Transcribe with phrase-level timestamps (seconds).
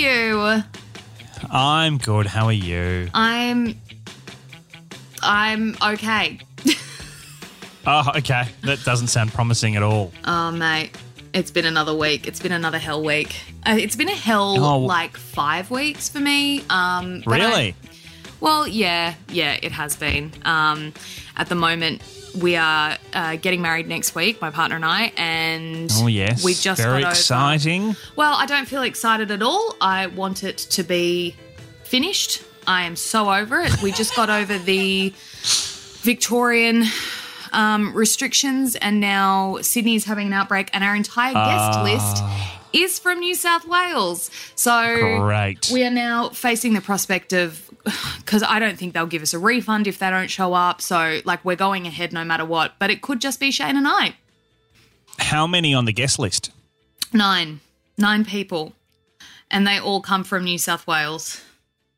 [0.00, 0.62] you?
[1.50, 2.26] I'm good.
[2.26, 3.08] How are you?
[3.14, 3.78] I'm.
[5.22, 6.38] I'm okay.
[7.86, 8.44] Oh, okay.
[8.62, 10.12] That doesn't sound promising at all.
[10.24, 10.90] Oh, mate.
[11.32, 12.26] It's been another week.
[12.26, 13.34] It's been another hell week.
[13.66, 14.78] Uh, it's been a hell Oh.
[14.80, 16.60] like five weeks for me.
[16.68, 17.74] Um, but I- Really?
[18.40, 20.32] Well, yeah, yeah, it has been.
[20.44, 20.92] Um,
[21.36, 22.02] at the moment,
[22.40, 26.44] we are uh, getting married next week, my partner and I, and Oh, yes.
[26.44, 27.96] we just Very exciting.
[28.16, 29.74] Well, I don't feel excited at all.
[29.80, 31.34] I want it to be
[31.82, 32.42] finished.
[32.66, 33.82] I am so over it.
[33.82, 35.12] We just got over the
[36.02, 36.84] Victorian
[37.52, 41.82] um, restrictions, and now Sydney's having an outbreak, and our entire guest Ah.
[41.82, 44.30] list is from New South Wales.
[44.54, 45.70] So Great.
[45.72, 47.70] we are now facing the prospect of
[48.18, 50.80] because I don't think they'll give us a refund if they don't show up.
[50.80, 52.74] So like we're going ahead no matter what.
[52.78, 54.16] But it could just be Shane and I.
[55.18, 56.50] How many on the guest list?
[57.12, 57.60] Nine,
[57.98, 58.72] nine people,
[59.50, 61.42] and they all come from New South Wales.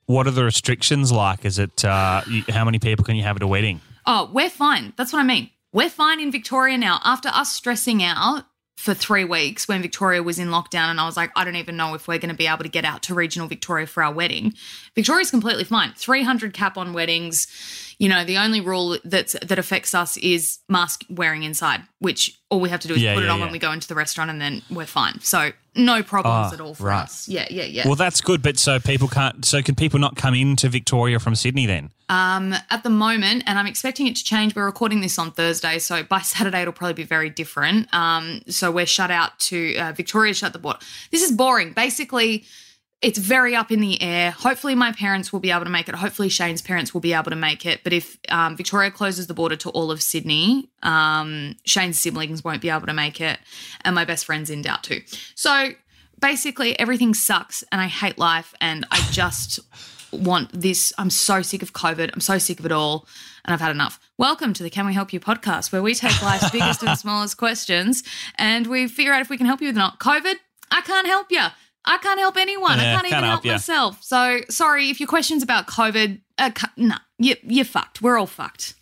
[0.07, 1.45] What are the restrictions like?
[1.45, 3.81] Is it uh, how many people can you have at a wedding?
[4.07, 4.93] Oh, we're fine.
[4.97, 5.51] That's what I mean.
[5.73, 7.01] We're fine in Victoria now.
[7.05, 8.45] After us stressing out
[8.77, 11.77] for three weeks when Victoria was in lockdown, and I was like, I don't even
[11.77, 14.13] know if we're going to be able to get out to regional Victoria for our
[14.13, 14.55] wedding.
[14.95, 15.93] Victoria's completely fine.
[15.97, 17.47] 300 cap on weddings.
[17.99, 22.61] You know, the only rule that's, that affects us is mask wearing inside, which all
[22.61, 23.45] we have to do is Yeah, put it on yeah.
[23.45, 25.21] when we go into the restaurant and then we're fine.
[25.21, 27.03] So, no problems Ah, at all for right.
[27.05, 27.29] us.
[27.29, 27.87] Yeah, yeah, yeah.
[27.87, 28.43] Well, that's good.
[28.43, 29.45] But so people can't.
[29.45, 31.91] So can people not come into Victoria from Sydney then?
[32.09, 34.55] Um, at the moment, and I'm expecting it to change.
[34.55, 37.93] We're recording this on Thursday, so by Saturday it'll probably be very different.
[37.95, 40.79] Um, so we're shut out to uh, Victoria, shut the border.
[41.11, 41.73] This is boring.
[41.73, 42.45] Basically,
[43.03, 44.31] it's very up in the air.
[44.31, 45.95] Hopefully, my parents will be able to make it.
[45.97, 47.81] Hopefully, Shane's parents will be able to make it.
[47.83, 52.63] But if um, Victoria closes the border to all of Sydney, um, Shane's siblings won't
[52.63, 53.41] be able to make it,
[53.85, 55.01] and my best friend's in doubt too.
[55.35, 55.71] So
[56.21, 59.59] basically, everything sucks, and I hate life, and I just
[60.13, 60.93] want this.
[60.97, 62.11] I'm so sick of COVID.
[62.15, 63.09] I'm so sick of it all,
[63.45, 63.99] and I've had enough.
[64.17, 67.37] Welcome to the Can We Help You podcast, where we take life's biggest and smallest
[67.37, 68.05] questions
[68.37, 69.99] and we figure out if we can help you or not.
[69.99, 70.35] COVID,
[70.71, 71.47] I can't help you.
[71.85, 72.73] I can't help anyone.
[72.73, 73.53] I can't even can't help, help ya.
[73.55, 74.03] myself.
[74.03, 76.21] So sorry if your questions about COVID.
[76.39, 78.01] Uh, nah, you, you're fucked.
[78.03, 78.75] We're all fucked.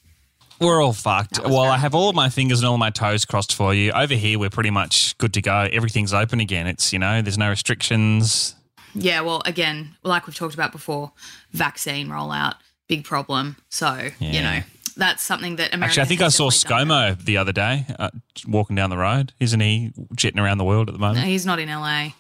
[0.61, 1.41] We're all fucked.
[1.43, 3.93] Well, I have all of my fingers and all my toes crossed for you.
[3.93, 5.69] Over here, we're pretty much good to go.
[5.73, 6.67] Everything's open again.
[6.67, 8.55] It's you know, there's no restrictions.
[8.94, 11.12] Yeah, well, again, like we've talked about before,
[11.52, 12.56] vaccine rollout,
[12.88, 13.56] big problem.
[13.69, 14.61] So, you know,
[14.97, 16.88] that's something that America Actually, I think I saw done.
[16.88, 18.11] ScoMo the other day uh,
[18.47, 19.32] walking down the road.
[19.41, 21.17] Isn't he jetting around the world at the moment?
[21.17, 21.32] No, moment?
[21.32, 22.11] he's not in LA.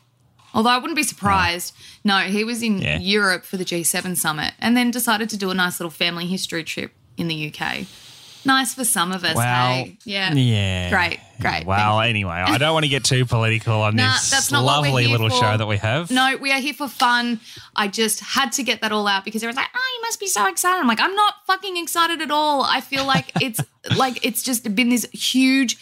[0.54, 1.74] Although I wouldn't be surprised.
[2.04, 2.98] No, he was in Yeah.
[2.98, 6.64] Europe for the G7 summit and then decided to do a nice little family history
[6.64, 7.86] trip in the UK.
[8.42, 9.44] Nice for some of us, Well,
[9.74, 9.98] hey?
[10.04, 10.32] Yeah.
[10.32, 10.88] Yeah.
[10.88, 11.66] Great, great.
[11.66, 14.80] Well, anyway, I don't want to get too political on Nah, this that's not what
[14.80, 15.36] we're lovely little for.
[15.36, 16.10] show that we have.
[16.10, 17.40] No, we are here for fun.
[17.76, 20.26] I just had to get that all out because everyone's like, oh, you must be
[20.26, 20.80] so excited.
[20.80, 22.62] I'm like, I'm not fucking excited at all.
[22.62, 23.60] I feel like it's
[23.94, 25.76] like it's just been this huge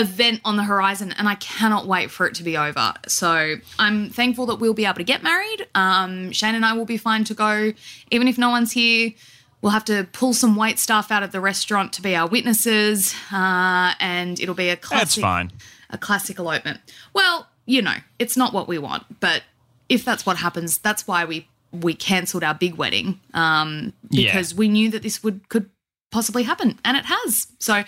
[0.00, 2.94] event on the horizon and I cannot wait for it to be over.
[3.06, 5.66] So I'm thankful that we'll be able to get married.
[5.74, 7.72] Um, Shane and I will be fine to go,
[8.10, 9.12] even if no one's here.
[9.60, 13.12] We'll have to pull some wait staff out of the restaurant to be our witnesses,
[13.32, 15.50] uh, and it'll be a classic That's fine.
[15.90, 16.78] a classic elopement.
[17.12, 19.42] Well, you know, it's not what we want, but
[19.88, 24.26] if that's what happens, that's why we we cancelled our big wedding um, Yeah.
[24.26, 25.68] because we knew that this would could
[26.12, 27.48] possibly happen, and it has.
[27.58, 27.84] So, yeah,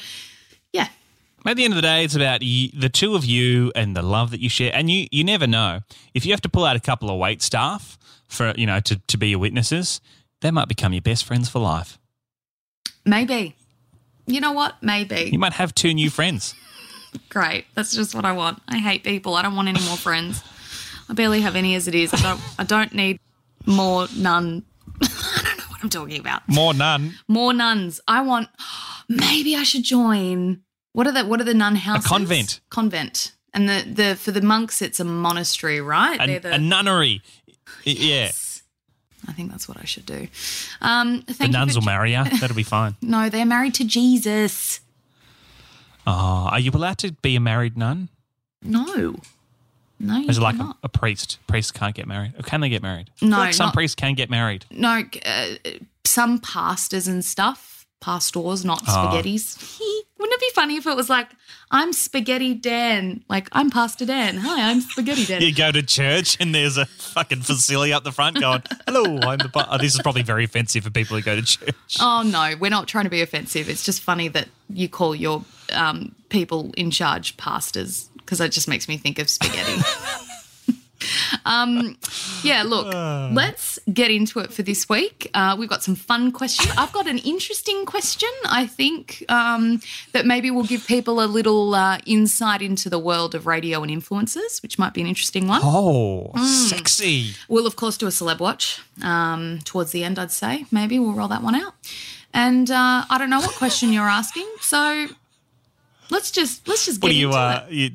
[1.46, 4.02] At the end of the day, it's about y the two of you and the
[4.02, 4.70] love that you share.
[4.74, 5.80] And you, you never know
[6.14, 7.98] if you have to pull out a couple of wait staff
[8.28, 10.00] for you know to, to be your witnesses.
[10.42, 11.98] They might become your best friends for life.
[13.04, 13.56] maybe.
[14.26, 14.80] You know what?
[14.82, 15.28] Maybe.
[15.32, 16.54] You might have two new friends.
[17.30, 17.64] Great.
[17.74, 18.62] That's just what I want.
[18.68, 19.34] I hate people.
[19.34, 20.44] I don't want any more friends.
[21.08, 22.14] I barely have any as it is.
[22.14, 22.40] I don't.
[22.58, 23.18] I don't need
[23.66, 24.62] more nun.
[25.02, 26.42] I don't know what I'm talking about.
[26.48, 27.14] More none.
[27.26, 28.00] More nuns.
[28.06, 28.48] I want.
[29.08, 30.60] Maybe I should join.
[30.92, 32.04] What are the What are the nun houses?
[32.06, 32.60] A convent.
[32.70, 33.32] Convent.
[33.54, 36.20] And the the for the monks, it's a monastery, right?
[36.20, 37.22] A, the- a nunnery.
[37.86, 38.30] Y- Yeah.
[39.28, 40.28] I think that's what I should do.
[40.80, 42.24] Um, The you nuns will marry you.
[42.40, 42.96] That'll be fine.
[43.02, 44.80] No, they're married to Jesus.
[46.06, 48.08] Oh, are you allowed to be a married nun?
[48.62, 49.16] No,
[49.98, 51.38] no, you Is it like a, a priest?
[51.46, 52.32] Priests can't get married.
[52.38, 53.10] Or can they get married?
[53.20, 54.64] No, like some not- priests can get married.
[54.70, 55.46] no, uh,
[56.04, 57.69] some pastors and stuff,
[58.00, 58.90] pastors, not Oh.
[58.90, 59.78] spaghettis.
[60.18, 61.28] Wouldn't it be funny if it was like,
[61.70, 64.36] I'm Spaghetti Dan, like I'm Pastor Dan.
[64.38, 65.40] Hi, I'm Spaghetti Dan.
[65.50, 69.38] You go to church and there's a fucking facility up the front going, "Hello, I'm
[69.38, 69.66] the." Pa-.
[69.70, 71.96] Oh, this is probably very offensive for people who go to church.
[72.00, 73.68] Oh no, we're not trying to be offensive.
[73.68, 78.68] It's just funny that you call your um, people in charge pastors because that just
[78.68, 79.80] makes me think of spaghetti.
[81.44, 81.96] um,
[82.42, 82.86] yeah, look,
[83.34, 85.30] let's get into it for this week.
[85.34, 86.70] Uh, we've got some fun questions.
[86.76, 88.28] I've got an interesting question.
[88.46, 89.80] I think um,
[90.12, 93.90] that maybe will give people a little uh, insight into the world of radio and
[93.90, 95.60] influencers, which might be an interesting one.
[95.64, 96.44] Oh, Hmm.
[96.44, 97.34] sexy!
[97.48, 100.66] We'll, of course, do a celeb watch um, towards the end, I'd say.
[100.70, 101.74] Maybe we'll roll that one out.
[102.32, 105.06] And uh, I don't know what question you're asking, so
[106.10, 107.26] let's just let's just get What do you?
[107.28, 107.90] into Uh, you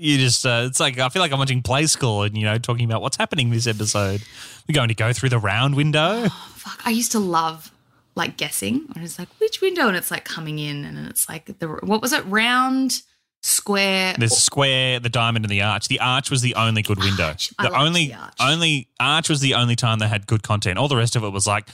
[0.00, 0.44] you just?
[0.46, 3.02] Uh, it's like I feel like I'm watching Play School and you know talking about
[3.02, 4.22] what's happening this episode.
[4.68, 6.28] We're going to go through the round window.
[6.54, 7.70] Fuck, I used to love
[8.14, 8.86] like guessing.
[8.94, 12.00] And it's like which window, and it's like coming in, and it's like the what
[12.02, 12.24] was it?
[12.26, 13.02] Round,
[13.42, 14.14] square.
[14.18, 15.88] There's square, the diamond, and the arch.
[15.88, 17.28] The arch was the only good window.
[17.28, 17.50] Arch.
[17.58, 18.34] The only the arch.
[18.40, 20.78] only arch was the only time they had good content.
[20.78, 21.68] All the rest of it was like,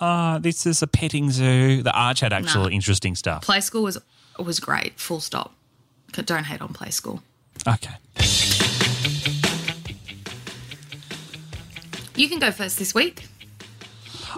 [0.00, 1.82] ah, this is a petting zoo.
[1.82, 2.68] The arch had actual Nah.
[2.70, 3.42] interesting stuff.
[3.42, 3.98] Play school was
[4.38, 4.98] was great.
[4.98, 5.54] Full stop.
[6.12, 7.22] Don't hate on play school.
[7.66, 7.94] Okay.
[12.14, 13.26] You can go first this week.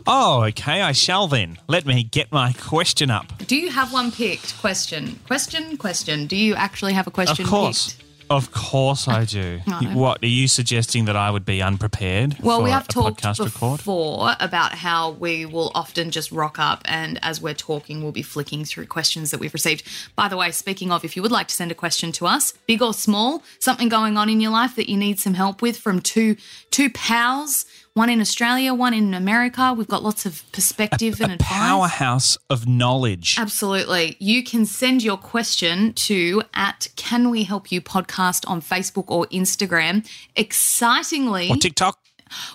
[0.06, 0.82] Oh, okay.
[0.82, 1.58] I shall then.
[1.66, 3.32] Let me get my question up.
[3.46, 4.58] Do you have one picked?
[4.58, 6.26] Question, question, question.
[6.26, 7.94] Do you actually have a question of course.
[7.94, 8.03] picked?
[8.30, 9.60] Of course I do.
[9.66, 9.90] Oh, no.
[9.98, 13.38] What are you suggesting that I would be unprepared Well, for we have talked podcast
[13.40, 13.78] record?
[13.78, 18.22] before about how we will often just rock up and as we're talking, we'll be
[18.22, 19.86] flicking through questions that we've received.
[20.16, 22.54] By the way, speaking of, if you would like to send a question to us,
[22.66, 25.76] big or small, something going on in your life that you need some help with
[25.76, 26.36] from two
[26.70, 29.73] two pals, one in Australia, one in America.
[29.73, 31.48] We've got lots of perspective and a advice.
[31.48, 33.36] powerhouse of knowledge.
[33.39, 34.17] Absolutely.
[34.19, 39.27] You can send your question to at Can We Help You podcast on Facebook or
[39.29, 40.05] Instagram.
[40.34, 41.96] Excitingly, Or TikTok.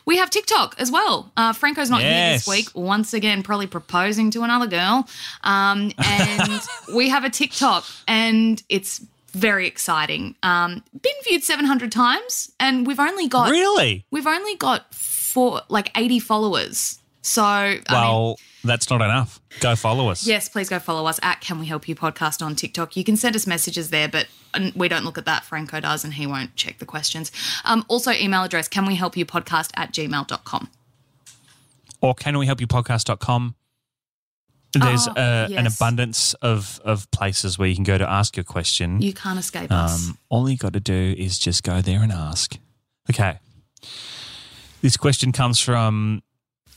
[0.05, 1.31] we have TikTok as well.
[1.38, 2.67] Uh, Franco's not here this week.
[2.74, 5.08] Once again, probably proposing to another girl.
[5.46, 6.62] Um, and
[6.93, 9.00] we have a TikTok, and it's
[9.31, 10.36] very exciting.
[10.43, 14.03] Um, been viewed 700 times, and we've only got Really?
[14.12, 14.93] we've only got
[15.33, 17.00] four like 80 followers.
[17.21, 19.39] So I mean, Well, that's not enough.
[19.59, 20.25] Go follow us.
[20.25, 22.95] Yes, please go follow us at Can We Help You Podcast on TikTok.
[22.95, 25.43] You can send us messages there, but um, we don't look at that.
[25.43, 27.31] Franco does, and he won't check the questions.
[27.65, 30.69] Um, also, email address can we help you podcast at gmail.com.
[32.01, 33.55] Or can we help you podcast.com?
[34.74, 38.43] There's Oh, uh, an abundance of, of places where you can go to ask your
[38.45, 39.01] question.
[39.01, 40.07] You can't escape us.
[40.09, 42.57] Um, all you got to do is just go there and ask.
[43.09, 43.39] Okay.
[44.81, 46.21] This question comes from.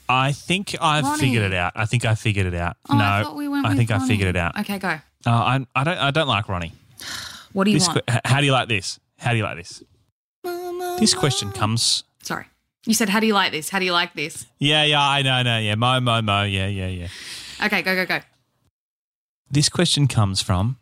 [0.08, 1.20] I think I've Ronnie.
[1.20, 1.72] figured it out.
[1.76, 2.76] I think I figured it out.
[2.90, 4.58] Oh, no, I we I think I figured it out.
[4.60, 4.88] Okay, go.
[4.88, 5.98] Uh, I, I don't.
[5.98, 6.72] I don't like Ronnie.
[7.52, 8.06] What do you This want?
[8.06, 8.98] que- how do you like this?
[9.18, 9.82] How do you like this?
[10.98, 12.02] This question comes.
[12.22, 12.46] Sorry.
[12.86, 13.68] You said, How do you like this?
[13.68, 14.46] How do you like this?
[14.58, 17.08] Yeah, yeah, I know, no, yeah, mo, mo, mo, yeah, yeah, yeah.
[17.62, 18.20] Okay, go, go, go.
[19.50, 20.78] This question comes from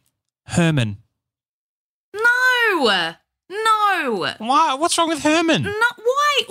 [0.47, 0.99] Herman.
[2.15, 3.15] No!
[3.51, 4.35] No!
[4.39, 4.75] Why?
[4.75, 5.63] What's wrong with Herman?
[5.65, 5.71] No?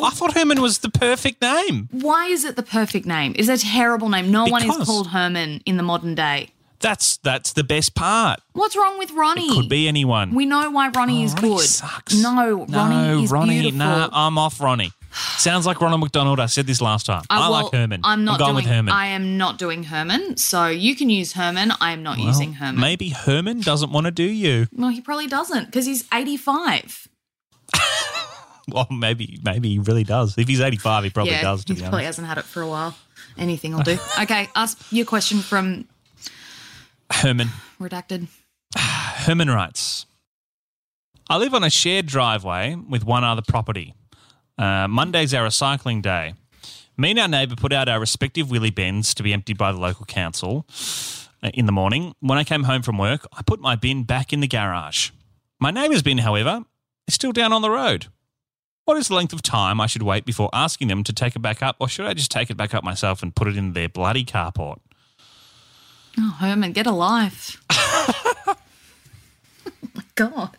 [0.01, 1.87] I thought Herman was the perfect name.
[1.91, 3.33] Why is it the perfect name?
[3.37, 4.31] It's a terrible name.
[4.31, 6.49] No one is called Herman in the modern day.
[6.81, 8.39] That's that's the best part.
[8.53, 9.47] What's wrong with Ronnie?
[9.47, 10.33] It could be anyone.
[10.33, 11.65] We know why Ronnie Oh, is Ronnie good.
[11.65, 12.15] sucks.
[12.15, 13.79] No, Ronnie no, is Ronnie, beautiful.
[13.79, 14.93] Nah, I'm off Ronnie.
[15.11, 16.39] Sounds like Ronald McDonald.
[16.39, 17.23] I said this last time.
[17.29, 18.01] I, well, like Herman.
[18.05, 18.93] I'm not going doing, with Herman.
[18.93, 20.37] I am not doing Herman.
[20.37, 21.73] So you can use Herman.
[21.81, 22.79] I am not Well, using Herman.
[22.79, 24.67] Maybe Herman doesn't want to do you.
[24.71, 27.09] Well, he probably doesn't because he's 85.
[28.73, 30.37] Well, maybe maybe he really does.
[30.37, 31.65] If he's 85, he probably yeah, does.
[31.65, 32.05] To he probably honest.
[32.05, 32.95] hasn't had it for a while.
[33.37, 33.97] Anything will do.
[34.21, 35.87] okay, ask your question from
[37.11, 37.49] Herman.
[37.79, 38.27] redacted.
[38.75, 40.05] Herman writes,
[41.29, 43.93] I live on a shared driveway with one other property.
[44.57, 46.33] Uh, Monday's our recycling day.
[46.97, 49.79] Me and our neighbour put out our respective wheelie bins to be emptied by the
[49.79, 50.65] local council
[51.41, 52.13] uh, in the morning.
[52.19, 55.11] When I came home from work, I put my bin back in the garage.
[55.59, 56.63] My neighbour's bin, however,
[57.07, 58.07] is still down on the road.
[58.89, 61.43] What is the length of time I should wait before asking them to take it
[61.43, 63.73] back up, or should I just take it back up myself and put it in
[63.73, 64.79] their bloody carport?
[66.17, 67.63] Oh, Herman, get a life.
[67.69, 68.55] oh
[69.93, 70.55] my God.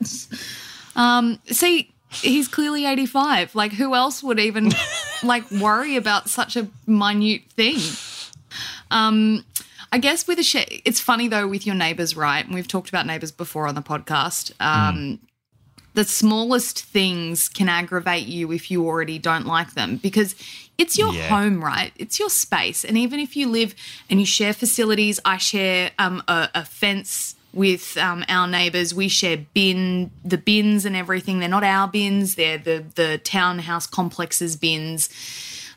[0.94, 3.56] Um, see, he's clearly 85.
[3.56, 4.70] Like, who else would even
[5.24, 7.80] like worry about such a minute thing?
[8.92, 9.44] Um,
[9.90, 12.44] I guess with a share, it's funny though with your neighbors, right?
[12.44, 14.52] And we've talked about neighbors before on the podcast.
[14.60, 15.18] Um,
[15.94, 20.34] the smallest things can aggravate you if you already don't like them because
[20.78, 21.28] it's your Yeah.
[21.28, 21.92] home, right?
[21.96, 22.84] It's your space.
[22.84, 23.74] And even if you live
[24.08, 28.94] and you share facilities, I share um, a, a fence with um, our neighbours.
[28.94, 31.40] We share bin, the bins and everything.
[31.40, 32.36] They're not our bins.
[32.36, 35.08] They're the the townhouse complexes bins.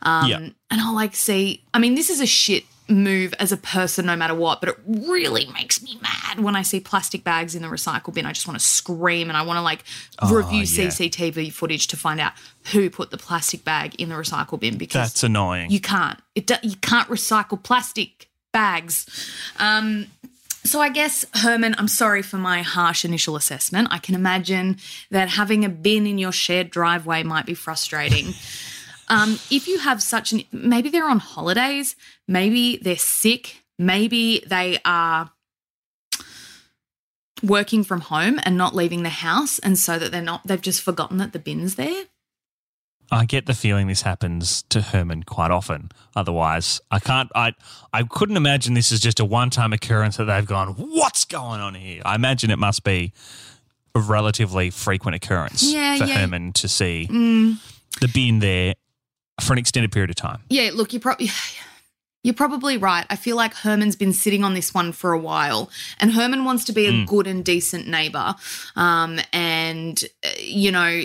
[0.03, 0.37] Um, Yeah.
[0.37, 1.63] And I'll like see.
[1.73, 4.59] I mean, this is a shit move as a person, no matter what.
[4.59, 8.25] But it really makes me mad when I see plastic bags in the recycle bin.
[8.25, 9.83] I just want to scream and I want to like
[10.29, 10.87] review yeah.
[10.89, 12.33] CCTV footage to find out
[12.71, 15.71] who put the plastic bag in the recycle bin because That's annoying.
[15.71, 16.19] you can't.
[16.35, 19.05] It you can't recycle plastic bags.
[19.59, 20.07] Um,
[20.63, 23.89] so I guess Herman, I'm sorry for my harsh initial assessment.
[23.91, 24.77] I can imagine
[25.11, 28.33] that having a bin in your shared driveway might be frustrating.
[29.09, 34.79] um, if you have such an, maybe they're on holidays, maybe they're sick, maybe they
[34.85, 35.31] are
[37.41, 40.81] working from home and not leaving the house, and so that they're not, they've just
[40.81, 42.05] forgotten that the bin's there.
[43.11, 45.91] I get the feeling this happens to Herman quite often.
[46.15, 47.29] Otherwise, I can't.
[47.35, 47.53] I
[47.91, 50.69] I couldn't imagine this is just a one-time occurrence that they've gone.
[50.69, 52.01] What's going on here?
[52.05, 53.11] I imagine it must be
[53.93, 56.19] a relatively frequent occurrence Yeah, for yeah.
[56.21, 57.57] Herman to see Mm.
[57.99, 58.73] the bin there
[59.41, 60.39] for an extended period of time.
[60.49, 61.29] Yeah, look, you're probably
[62.23, 63.05] you're probably right.
[63.09, 66.63] I feel like Herman's been sitting on this one for a while, and Herman wants
[66.65, 68.35] to be a good and decent neighbor.
[68.77, 71.03] Um, and uh, you know,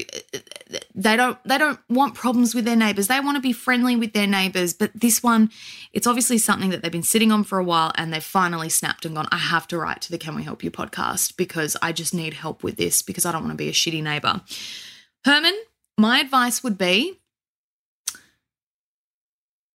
[0.95, 3.09] they don't they don't want problems with their neighbors.
[3.09, 4.73] They want to be friendly with their neighbors.
[4.73, 5.51] But this one,
[5.93, 9.05] it's obviously something that they've been sitting on for a while, and they've finally snapped
[9.05, 9.27] and gone.
[9.33, 12.35] I have to write to the Can We Help You podcast because I just need
[12.35, 14.41] help with this because I don't want to be a shitty neighbor.
[15.25, 15.59] Herman,
[15.97, 17.19] my advice would be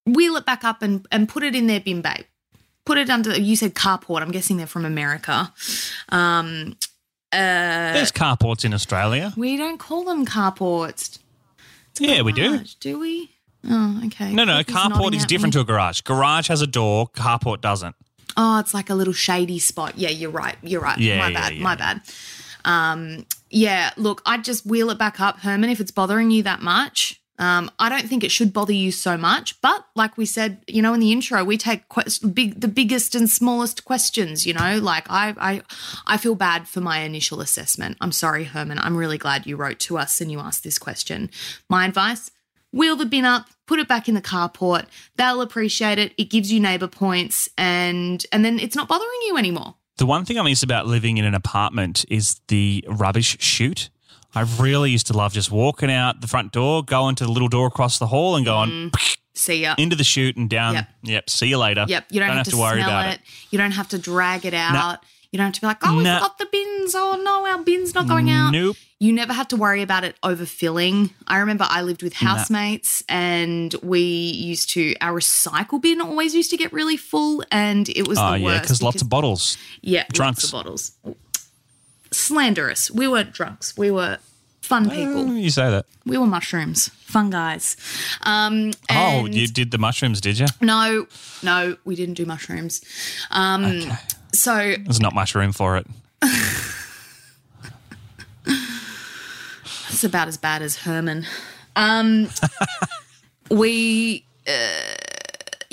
[0.06, 2.26] wheel it back up and, and put it in their bin bay.
[2.86, 4.22] Put it under, you said carport.
[4.22, 5.54] I'm guessing they're from America.
[6.10, 6.76] Um,
[7.32, 9.34] uh, There's carports in Australia.
[9.38, 11.20] we don't call them carports.
[12.00, 12.60] Yeah, we do.
[12.80, 13.32] Do we?
[13.70, 14.34] Oh, okay.
[14.34, 15.60] No, no, He's carport is different me.
[15.60, 16.02] to a garage.
[16.02, 17.08] Garage has a door.
[17.08, 17.96] Carport doesn't.
[18.36, 19.94] Oh, it's like a little shady spot.
[19.98, 20.58] Yeah, you're right.
[20.62, 20.98] You're right.
[20.98, 21.56] Yeah, my yeah, bad.
[21.56, 21.64] yeah.
[21.64, 22.02] My bad.
[22.66, 26.62] Um, yeah, look, I'd just wheel it back up, Herman, if it's bothering you that
[26.62, 27.22] much.
[27.40, 30.82] Um, I don't think it should bother you so much, but like we said, you
[30.82, 34.46] know, in the intro, we take quest- big, the biggest and smallest questions.
[34.46, 35.62] You know, like I, I,
[36.06, 37.98] I feel bad for my initial assessment.
[38.02, 38.78] I'm sorry, Herman.
[38.80, 41.32] I'm really glad you wrote to us and you asked this question.
[41.70, 42.30] My advice:
[42.72, 44.86] wheel the bin up, put it back in the carport.
[45.18, 46.14] They'll appreciate it.
[46.18, 49.76] It gives you neighbor points, and and then it's not bothering you anymore.
[49.98, 53.90] The one thing I miss about living in an apartment is the rubbish chute.
[54.36, 57.50] I really used to love just walking out the front door, going to the little
[57.50, 59.18] door across the hall, and going mm.
[59.36, 59.76] See ya.
[59.78, 60.76] into the chute and down.
[60.76, 60.88] Yep.
[61.04, 61.30] Yep.
[61.30, 61.86] See you later.
[61.88, 63.16] Yep, you don't, have, to, worry smell about it.
[63.16, 63.22] it.
[63.52, 65.00] You don't have to drag it out.
[65.32, 66.20] You don't have to be like, oh, we Nah.
[66.20, 66.94] forgot the bins.
[66.96, 68.52] Oh no, our bin's not going out.
[68.52, 68.78] Nope.
[69.00, 71.12] You never had to worry about it overfilling.
[71.28, 76.52] I remember I lived with housemates and we used to, our recycle bin always used
[76.52, 79.58] to get really full and it was Oh the yeah, because lots of bottles.
[79.82, 80.44] Yeah, drunks.
[80.44, 81.18] lots of bottles.
[82.14, 82.90] Slanderous.
[82.92, 83.76] We weren't drunks.
[83.78, 84.18] We were
[84.62, 85.28] fun people.
[85.34, 85.86] You say that.
[86.06, 86.90] We were mushrooms.
[86.90, 87.76] Fun guys.
[88.22, 90.46] Um, Oh, you did the mushrooms, did you?
[90.62, 91.08] No,
[91.42, 92.82] no, we didn't do mushrooms.
[93.32, 93.82] Um,
[94.34, 95.86] So There's not much room for it.
[99.90, 101.26] it's about as bad as Herman.
[101.76, 102.30] Um,
[103.52, 104.26] we.
[104.48, 104.52] Uh,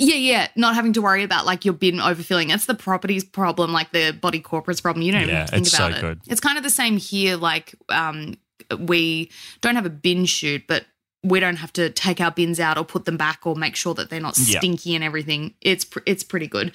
[0.03, 2.47] yeah, yeah, not having to worry about like your bin overfilling.
[2.47, 5.03] That's the properties problem, like the body corporates problem.
[5.03, 6.01] You don't even Yeah, have to think it's about so it.
[6.01, 6.21] good.
[6.27, 7.37] It's kind of the same here.
[7.37, 8.35] Like, um,
[8.79, 9.29] we
[9.61, 10.85] don't have a bin shoot, but
[11.23, 13.93] we don't have to take our bins out or put them back or make sure
[13.93, 14.57] that they're not Yeah.
[14.59, 15.53] stinky and everything.
[15.61, 16.71] It's pr- it's pretty good.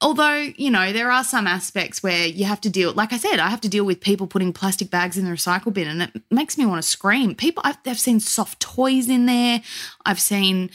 [0.00, 3.38] Although, you know, there are some aspects where you have to deal, like I said,
[3.38, 6.22] I have to deal with people putting plastic bags in the recycle bin and it
[6.30, 7.34] makes me want to scream.
[7.34, 9.62] People, I've, I've seen soft toys in there.
[10.04, 10.70] I've seen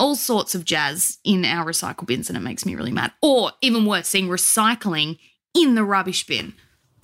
[0.00, 3.12] all sorts of jazz in our recycle bins and it makes me really mad.
[3.22, 5.18] Or even worse, seeing recycling
[5.54, 6.54] in the rubbish bin.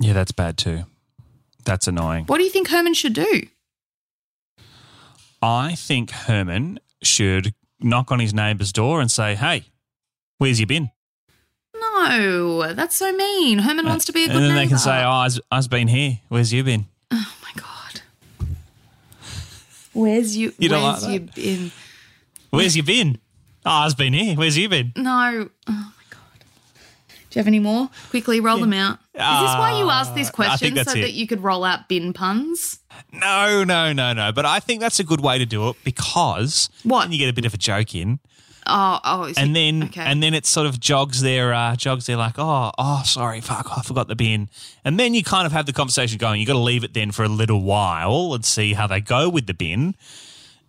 [0.01, 0.85] Yeah, that's bad too.
[1.65, 2.25] That's annoying.
[2.27, 3.43] What do you think Herman should do?
[5.43, 9.65] I think Herman should knock on his neighbour's door and say, "Hey,
[10.39, 10.91] where's your bin?"
[11.79, 13.59] No, that's so mean.
[13.59, 14.45] Herman uh, wants to be a good neighbor.
[14.47, 16.21] and then they can say, "Oh, I's, I've been here.
[16.29, 18.01] Where's you been?" Oh my god.
[19.93, 20.53] Where's you?
[20.59, 21.73] You where's like you been?
[22.51, 23.19] Where's you been?
[23.65, 24.37] Oh, I's been here.
[24.37, 24.93] Where's you been?
[24.97, 25.49] No.
[25.69, 26.45] Oh my god.
[27.31, 27.91] Do you have any more?
[28.11, 28.99] Quickly roll them out.
[29.15, 29.23] Is this
[29.59, 31.03] why you asked this Uh, I question think that's so it.
[31.03, 32.79] that you could roll out bin puns?
[33.13, 34.33] No, no, no, no.
[34.33, 37.03] But I think that's a good way to do it because What?
[37.03, 38.21] then you get a bit of a joke in,
[38.69, 39.33] Oh, oh.
[39.37, 40.01] and then okay.
[40.03, 43.67] and then it sort of jogs their uh, jogs their like, oh, oh, sorry, fuck,
[43.77, 44.49] I forgot the bin,
[44.85, 46.41] and then you kind of have the conversation going.
[46.41, 49.29] You got to leave it then for a little while and see how they go
[49.29, 49.95] with the bin,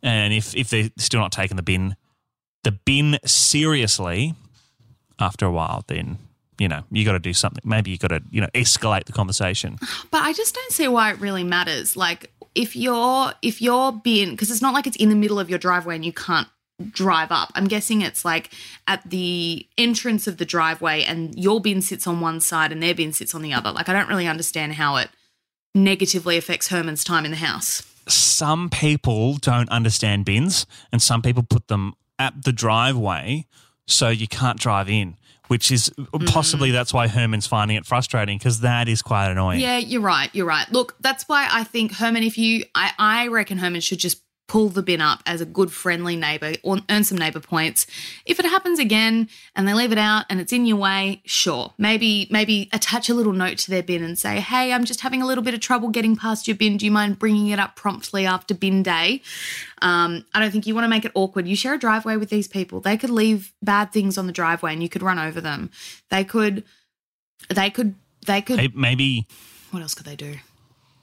[0.04, 1.96] and if if they're still not taking the bin,
[2.64, 4.36] the bin seriously,
[5.20, 6.20] after a while, then.
[6.60, 7.62] You know, you got to do something.
[7.64, 9.78] Maybe you got to, you know, escalate the conversation.
[10.10, 11.96] But I just don't see why it really matters.
[11.96, 15.52] Like if you're if you're being because it's not like it's in the middle of
[15.52, 16.48] your driveway and you can't
[16.92, 17.52] drive up.
[17.56, 18.50] I'm guessing it's like
[18.88, 22.96] at the entrance of the driveway and your bin sits on one side and their
[22.96, 23.72] bin sits on the other.
[23.72, 25.10] Like I don't really understand how it
[25.74, 27.84] negatively affects Herman's time in the house.
[28.08, 33.46] Some people don't understand bins and some people put them at the driveway
[33.86, 35.16] so you can't drive in
[35.48, 35.92] which is
[36.26, 36.74] possibly mm.
[36.74, 40.30] that's why herman's finding it frustrating because that is quite annoying Yeah, you're right.
[40.34, 40.70] You're right.
[40.72, 44.70] Look, that's why I think Herman, if you, I, I reckon Herman should just pull
[44.70, 47.86] the bin up as a good friendly neighbor or earn some neighbor points.
[48.26, 51.74] If it happens again and they leave it out and it's in your way, sure.
[51.78, 55.22] Maybe, maybe attach a little note to their bin and say, hey, I'm just having
[55.22, 56.78] a little bit of trouble getting past your bin.
[56.78, 59.22] Do you mind bringing it up promptly after bin day?
[59.82, 61.48] Um, I don't think you want to make it awkward.
[61.48, 62.80] You share a driveway with these people.
[62.80, 65.70] They could leave bad things on the driveway and you could run over them.
[66.10, 66.64] They could,
[67.50, 69.28] they could, they could maybe
[69.72, 70.36] what else could they do?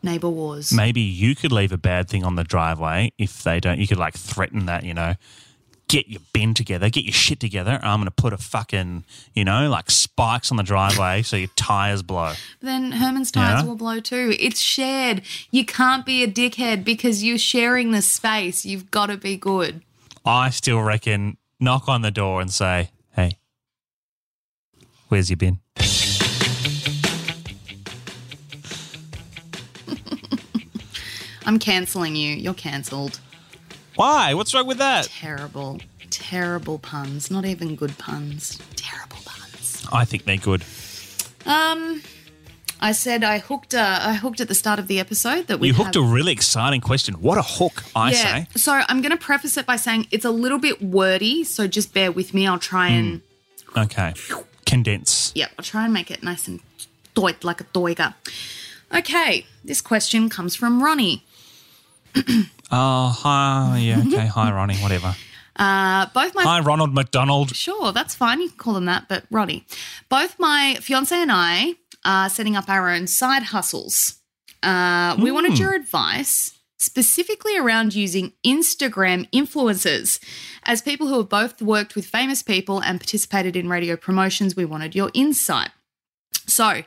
[0.04, 0.72] Neighbor wars.
[0.72, 3.98] maybe you could leave a bad thing on the driveway if they don't you could
[3.98, 5.14] like threaten that you know
[5.88, 9.68] get your bin together get your shit together i'm gonna put a fucking you know
[9.68, 13.66] like spikes on the driveway so your tires blow then Herman's tires Yeah.
[13.68, 14.34] will blow too.
[14.40, 15.20] It's shared.
[15.50, 18.64] You can't be a dickhead because you're sharing the space.
[18.64, 19.82] You've got to be good.
[20.24, 23.36] I still reckon knock on the door and say, "Hey,
[25.08, 25.58] where's your bin?"
[31.46, 32.34] I'm cancelling you.
[32.36, 33.20] You're cancelled.
[33.96, 34.34] Why?
[34.34, 35.04] What's wrong with that?
[35.06, 35.80] Terrible,
[36.10, 37.30] terrible puns.
[37.30, 38.58] Not even good puns.
[38.76, 39.86] Terrible puns.
[39.92, 40.64] I think they're good.
[41.46, 42.02] Um,
[42.80, 43.74] I said I hooked.
[43.74, 46.06] Uh, I hooked at the start of the episode that we You hooked have- a
[46.06, 47.14] really exciting question.
[47.14, 48.16] What a hook, I yeah.
[48.16, 48.46] say.
[48.56, 51.44] So I'm going to preface it by saying it's a little bit wordy.
[51.44, 52.46] So just bear with me.
[52.46, 53.20] I'll try and
[53.76, 54.14] Okay.
[54.66, 55.32] Condense.
[55.34, 56.60] Yep, I'll try and make it nice and
[57.14, 58.14] doit like a doiga.
[58.94, 61.24] Okay, this question comes from Ronnie.
[62.70, 63.78] Oh, hi.
[63.78, 64.26] Yeah, okay.
[64.34, 64.76] Hi, Ronnie.
[64.76, 65.14] Whatever.
[65.56, 67.54] Uh, both my Hi, Ronald McDonald.
[67.54, 68.40] sure, that's fine.
[68.40, 69.64] You can call them that, but Ronnie.
[70.08, 71.74] Both my fiance and I
[72.04, 74.16] are setting up our own side hustles.
[74.62, 80.18] Uh, we wanted your advice specifically around using Instagram influencers.
[80.64, 84.64] As people who have both worked with famous people and participated in radio promotions, we
[84.64, 85.70] wanted your insight.
[86.46, 86.82] So,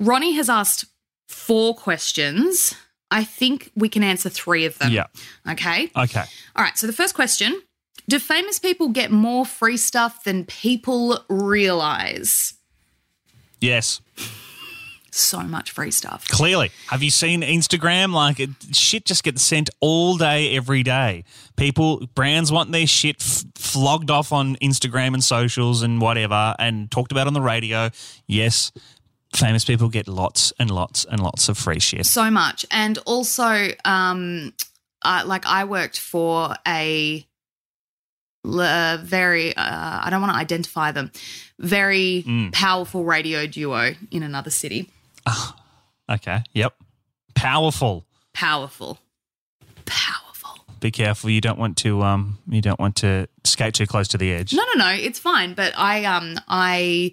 [0.00, 0.84] Ronnie has asked
[1.28, 2.74] four questions.
[3.12, 4.90] I think we can answer three of them.
[4.90, 5.06] Yeah.
[5.48, 5.90] Okay.
[5.96, 6.24] Okay.
[6.56, 6.76] All right.
[6.78, 7.60] So the first question
[8.08, 12.54] Do famous people get more free stuff than people realize?
[13.60, 14.00] Yes.
[15.14, 16.26] So much free stuff.
[16.28, 16.70] Clearly.
[16.88, 18.14] Have you seen Instagram?
[18.14, 21.24] Like, it, shit just gets sent all day, every day.
[21.56, 26.90] People, brands want their shit f- flogged off on Instagram and socials and whatever and
[26.90, 27.90] talked about on the radio.
[28.26, 28.72] Yes,
[29.34, 32.06] famous people get lots and lots and lots of free shit.
[32.06, 32.66] So much.
[32.70, 34.52] And also, um,
[35.02, 37.26] uh, like I worked for a
[38.44, 41.10] l- very, uh, I don't want to identify them,
[41.58, 42.52] very Mm.
[42.52, 44.90] powerful radio duo in another city.
[46.10, 46.42] Okay.
[46.52, 46.74] Yep.
[47.34, 48.04] Powerful.
[48.34, 48.98] Powerful.
[49.86, 50.64] Powerful.
[50.80, 51.30] Be careful.
[51.30, 52.02] You don't want to.
[52.02, 54.52] Um, you don't want to skate too close to the edge.
[54.52, 55.54] No, no, no, it's fine.
[55.54, 57.12] But I um I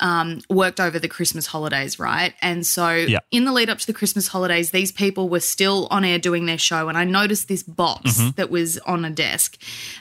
[0.00, 2.34] um worked over the Christmas holidays, right?
[2.42, 3.20] And so Yeah.
[3.30, 6.44] in the lead up to the Christmas holidays, these people were still on air doing
[6.46, 9.56] their show, and I noticed this box that was on a desk,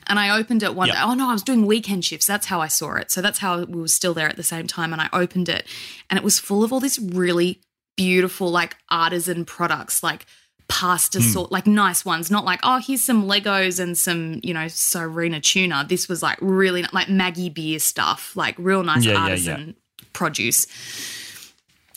[0.08, 0.96] and I opened it one Yeah.
[0.96, 1.00] day.
[1.04, 2.26] Oh no, I was doing weekend shifts.
[2.28, 3.10] That's how I saw it.
[3.12, 5.66] So that's how we were still there at the same time, and I opened it,
[6.10, 7.62] and it was full of all this really
[7.96, 10.26] beautiful like artisan products, like
[10.68, 14.66] pasta sort like nice ones not like oh here's some legos and some you know
[14.66, 19.76] sirena tuna this was like really like maggie beer stuff like real nice yeah, artisan
[20.16, 20.66] produce.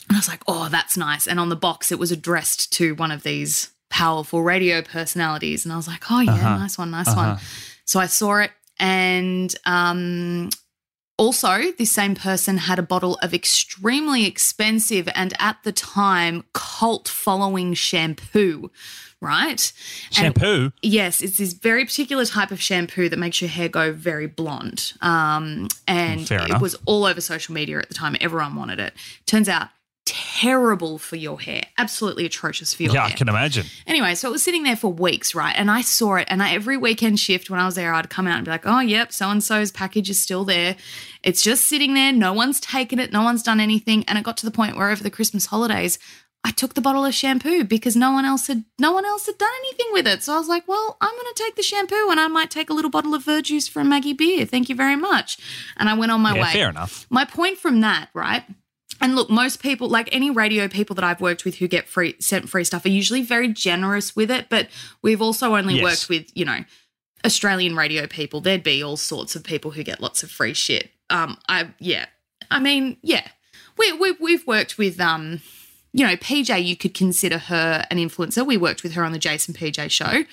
[0.07, 1.27] And i was like oh that's nice.
[1.27, 5.65] And on the box it was addressed to one of these powerful radio personalities.
[5.65, 7.39] And i was like oh yeah nice one nice one.
[7.85, 10.49] So i saw it and um
[11.19, 17.09] also, this same person had a bottle of extremely expensive and at the time cult
[17.09, 18.71] following shampoo,
[19.19, 19.73] right?
[20.07, 20.71] And- Shampoo.
[20.81, 24.93] Yes, it's this very particular type of shampoo that makes your hair go very blonde.
[25.01, 26.21] Um, and
[26.55, 28.15] it was all over social media at the time.
[28.21, 28.93] Everyone wanted it.
[29.25, 29.67] Turns out,
[30.13, 31.63] terrible for your hair.
[31.77, 33.01] Absolutely atrocious for your hair.
[33.01, 33.65] Yeah, I can imagine.
[33.85, 35.53] Anyway, so it was sitting there for weeks, right?
[35.55, 38.27] And I saw it, and I, every weekend shift when I was there, I'd come
[38.27, 40.75] out and be like, "Oh, yep, so and so's package is still there.
[41.23, 42.11] It's just sitting there.
[42.11, 43.11] No one's taken it.
[43.11, 45.99] No one's done anything." And it got to the point where over the Christmas holidays,
[46.43, 49.37] I took the bottle of shampoo because no one else had no one else had
[49.37, 50.23] done anything with it.
[50.23, 52.69] So I was like, "Well, I'm going to take the shampoo, and I might take
[52.69, 54.45] a little bottle of Verjuice from Maggie Beer.
[54.45, 55.37] Thank you very much."
[55.77, 56.51] And I went on my Yeah, way.
[56.53, 57.05] fair enough.
[57.09, 58.43] My point from that, right?
[59.01, 62.15] And look, most people, like any radio people that I've worked with who get free
[62.19, 64.47] sent free stuff, are usually very generous with it.
[64.49, 64.67] But
[65.01, 65.83] we've also only Yes.
[65.83, 66.65] worked with, you know,
[67.25, 68.41] Australian radio people.
[68.41, 70.91] There'd be all sorts of people who get lots of free shit.
[71.09, 72.05] Um, I yeah,
[72.51, 73.27] I mean, yeah,
[73.77, 75.41] we we we've worked with um.
[75.91, 78.45] You know, PJ, you could consider her an influencer.
[78.45, 80.23] We worked with her on the Jason PJ show.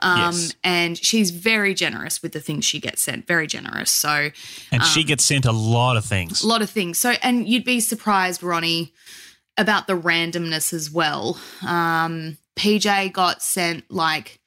[0.00, 0.54] Um, Yes.
[0.64, 3.90] And she's very generous with the things she gets sent, very generous.
[3.92, 4.30] So,
[4.72, 6.42] And Um, she gets sent a lot of things.
[6.42, 6.98] a lot of things.
[6.98, 8.92] So, and you'd be surprised, Ronnie,
[9.56, 11.38] about the randomness as well.
[11.64, 14.40] Um, PJ got sent like,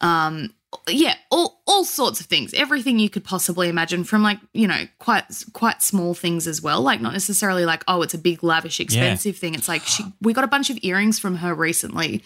[0.00, 0.52] um,
[0.88, 4.84] yeah, all all sorts of things, everything you could possibly imagine, from like you know
[4.98, 8.80] quite quite small things as well, like not necessarily like oh it's a big lavish
[8.80, 9.54] expensive thing.
[9.54, 12.22] It's like she we got a bunch of earrings from her recently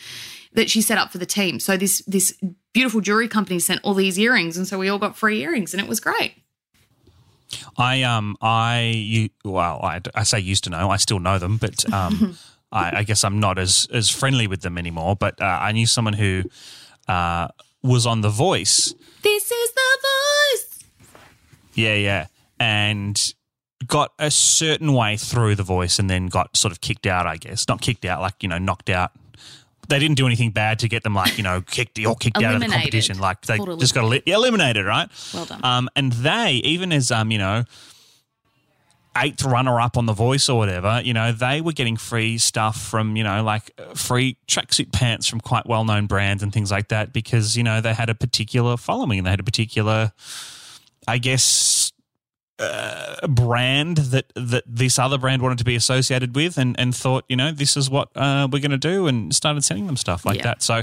[0.53, 1.61] that she set up for the team.
[1.61, 2.39] So this this
[2.73, 5.83] beautiful jewelry company sent all these earrings, and so we all got free earrings, and
[5.83, 6.35] it was great.
[7.77, 11.59] I um I you well I, I say used to know I still know them
[11.59, 12.37] but um
[12.73, 15.87] I, I guess I'm not as as friendly with them anymore but uh, I knew
[15.87, 16.43] someone who
[17.07, 17.49] uh
[17.87, 18.95] was on The Voice.
[19.23, 20.85] This is the voice.
[21.75, 22.27] yeah yeah.
[22.61, 23.35] And
[23.87, 27.37] got a certain way through The Voice and then got sort of kicked out I
[27.37, 27.69] guess.
[27.69, 29.13] Not kicked out like you know knocked out.
[29.89, 32.55] They didn't do anything bad to get them like you know kicked or kicked out
[32.57, 33.19] of the competition.
[33.19, 35.09] Like they just got eli- eliminated right?
[35.33, 35.65] Well done.
[35.65, 37.65] um, and they, even as um, you know,
[39.23, 42.81] eighth runner up on the voice or whatever, you know, they were getting free stuff
[42.81, 46.71] from, you know, like uh, free tracksuit pants from quite well known brands and things
[46.71, 50.13] like that because, you know, they had a particular following they had a particular,
[51.09, 51.93] I guess,
[52.59, 57.25] uh, brand that that this other brand wanted to be associated with and, and thought,
[57.29, 60.25] you know, this is what uh, we're going to do and started sending them stuff
[60.25, 60.43] like Yeah.
[60.45, 60.63] that.
[60.63, 60.83] So,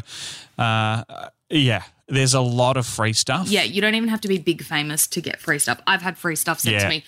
[0.57, 1.03] uh,
[1.49, 3.47] yeah, there's a lot of free stuff.
[3.47, 5.79] Yeah, you don't even have to be big famous to get free stuff.
[5.87, 6.83] I've had free stuff sent Yeah.
[6.83, 7.03] to me.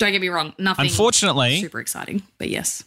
[0.00, 2.82] Don't get me wrong, nothing Unfortunately- super exciting, but yes.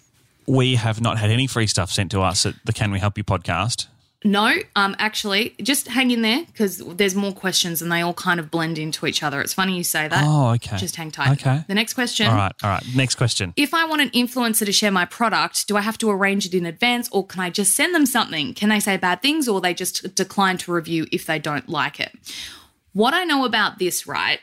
[0.47, 3.17] we have not had any free stuff sent to us at the Can We Help
[3.17, 3.85] You podcast.
[4.25, 8.39] No, um, actually, just hang in there because there's more questions and they all kind
[8.39, 9.41] of blend into each other.
[9.41, 10.23] It's funny you say that.
[10.25, 10.77] Oh, okay.
[10.77, 11.33] Just hang tight.
[11.33, 11.63] Okay.
[11.67, 12.27] The next question.
[12.27, 12.83] All right, all right.
[12.95, 13.53] Next question.
[13.57, 16.53] If I want an influencer to share my product, do I have to arrange it
[16.53, 18.53] in advance or can I just send them something?
[18.53, 21.99] Can they say bad things or they just decline to review if they don't like
[21.99, 22.11] it?
[22.93, 24.39] What I know about this, right,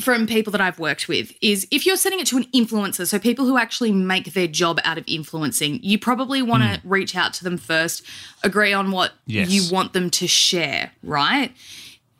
[0.00, 3.18] from people that I've worked with is if you're sending it to an influencer, so
[3.18, 7.32] people who actually make their job out of influencing, you probably want to reach out
[7.34, 8.02] to them first,
[8.42, 9.50] agree on what Yes.
[9.50, 11.52] you want them to share, right?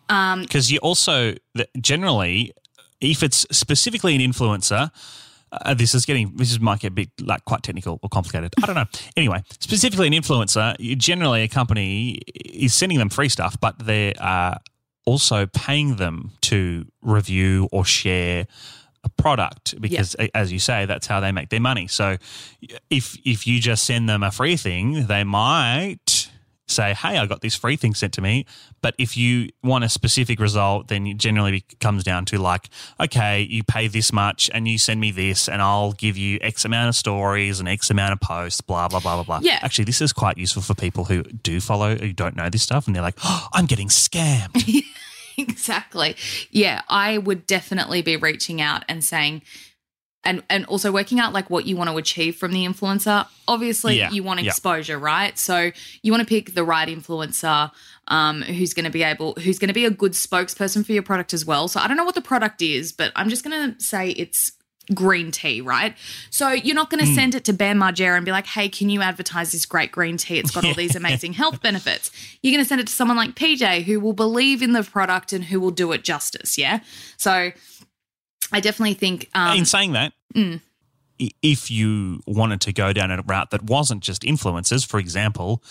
[0.08, 1.34] Because you also,
[1.80, 2.52] generally,
[3.00, 4.90] if it's specifically an influencer,
[5.52, 8.52] uh, this is getting, this is might get a bit like quite technical or complicated.
[8.62, 8.87] I don't know.
[9.16, 14.58] Anyway, specifically an influencer, generally a company is sending them free stuff, but they are
[15.06, 18.46] also paying them to review or share
[19.04, 21.86] a product because a- as you say that's how they make their money.
[21.86, 22.16] So
[22.90, 26.23] if if you just send them a free thing they might
[26.74, 28.46] say, "Hey, I got this free thing sent to me."
[28.82, 32.68] But if you want a specific result, then it generally comes down to like,
[33.00, 36.64] okay, you pay this much and you send me this, and I'll give you X
[36.64, 39.40] amount of stories and X amount of posts, blah blah blah blah blah.
[39.42, 39.58] Yeah.
[39.62, 42.87] Actually, this is quite useful for people who do follow who don't know this stuff,
[42.87, 44.84] and they're like, oh, "I'm getting scammed."
[45.38, 46.16] exactly.
[46.50, 49.42] Yeah, I would definitely be reaching out and saying,
[50.24, 53.26] and and also working out like what you want to achieve from the influencer.
[53.46, 54.48] Obviously, Yeah, you want yeah.
[54.48, 55.38] exposure, right?
[55.38, 55.70] So
[56.02, 57.70] you want to pick the right influencer
[58.08, 61.02] um, who's going to be able, who's going to be a good spokesperson for your
[61.02, 61.68] product as well.
[61.68, 64.52] So I don't know what the product is, but I'm just going to say it's
[64.92, 65.96] green tea, right?
[66.28, 68.90] So you're not going to send it to Bam Margera and be like, hey, can
[68.90, 70.38] you advertise this great green tea?
[70.38, 72.10] It's got all these amazing health benefits.
[72.42, 75.32] You're going to send it to someone like PJ who will believe in the product
[75.32, 76.58] and who will do it justice.
[76.58, 76.80] Yeah.
[77.16, 77.52] So
[78.52, 79.28] I definitely think.
[79.35, 80.61] Um, in saying that, Mm.
[81.42, 85.62] if you wanted to go down a route that wasn't just influencers, for example,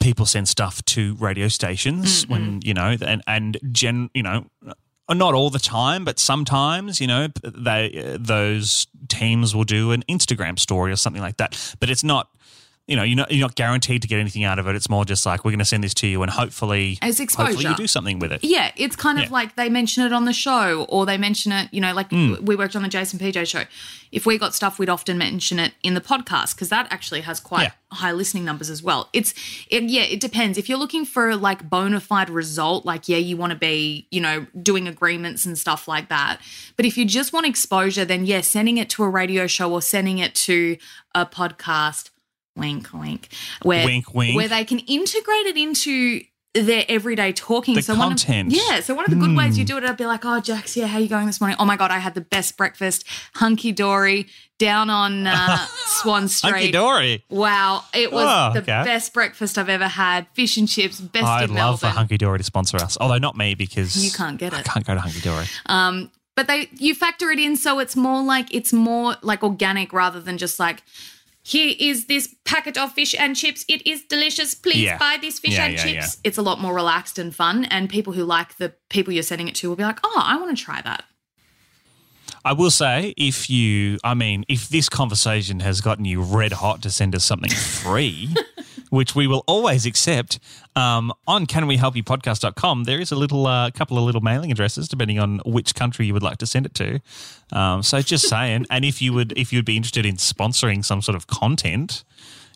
[0.00, 4.46] people send stuff to radio stations when you know, and and gen, you know.
[5.12, 10.56] Not all the time, but sometimes, you know, they those teams will do an Instagram
[10.56, 11.74] story or something like that.
[11.80, 12.28] But it's not,
[12.90, 14.74] you know, you're not you're not guaranteed to get anything out of it.
[14.74, 17.64] It's more just like we're going to send this to you, and hopefully, As hopefully
[17.64, 18.40] you do something with it.
[18.42, 19.30] Yeah, it's kind of Yeah.
[19.30, 22.40] like they mention it on the show or they mention it, you know, like Mm.
[22.42, 23.64] we worked on the Jason PJ show.
[24.12, 27.38] If we got stuff, we'd often mention it in the podcast because that actually has
[27.38, 27.96] quite Yeah.
[27.98, 29.08] high listening numbers as well.
[29.12, 29.34] It's,
[29.70, 30.58] it, yeah, it depends.
[30.58, 34.20] If you're looking for like bona fide result, like, yeah, you want to be, you
[34.20, 36.40] know, doing agreements and stuff like that.
[36.76, 39.80] But if you just want exposure, then yeah, sending it to a radio show or
[39.80, 40.76] sending it to
[41.14, 42.10] a podcast,
[42.56, 43.28] wink, wink,
[43.62, 44.36] where, Wink, wink.
[44.36, 47.76] where they can integrate it into their everyday talking.
[47.76, 48.48] The so one content.
[48.52, 48.80] Of, yeah.
[48.80, 50.86] So one of the good ways you do it, I'd be like, oh, Jax, yeah,
[50.88, 51.56] how you going this morning?
[51.60, 53.04] Oh my God, I had the best breakfast,
[53.36, 54.26] hunky dory,
[54.58, 56.50] down on uh, Swan Street.
[56.50, 57.24] Hunky dory.
[57.30, 58.82] Wow, it was Oh, the okay.
[58.84, 60.26] best breakfast I've ever had.
[60.34, 63.36] Fish and chips, best I'd in love for Hunky Dory to sponsor us, although not
[63.36, 64.64] me because You can't get I it.
[64.66, 65.46] can't go to Hunky Dory.
[65.66, 69.92] Um, but they you factor it in so it's more like it's more like organic
[69.92, 70.82] rather than just like
[71.42, 73.64] here is this packet of fish and chips.
[73.68, 74.54] It is delicious.
[74.54, 74.98] Please Yeah.
[74.98, 76.18] buy this fish Yeah, and yeah, chips.
[76.22, 77.64] It's a lot more relaxed and fun.
[77.66, 80.36] And people who like the people you're sending it to will be like, oh, I
[80.36, 81.04] want to try that.
[82.44, 86.80] I will say, if you, I mean, if this conversation has gotten you red hot
[86.82, 87.50] to send us something
[87.82, 88.28] free,
[88.90, 90.38] which we will always accept,
[90.76, 95.40] um, on canwehelpyoupodcast.com, there is a little, uh, couple of little mailing addresses depending on
[95.44, 97.00] which country you would like to send it to.
[97.52, 101.02] Um, so just saying, and if you would, if you'd be interested in sponsoring some
[101.02, 102.04] sort of content,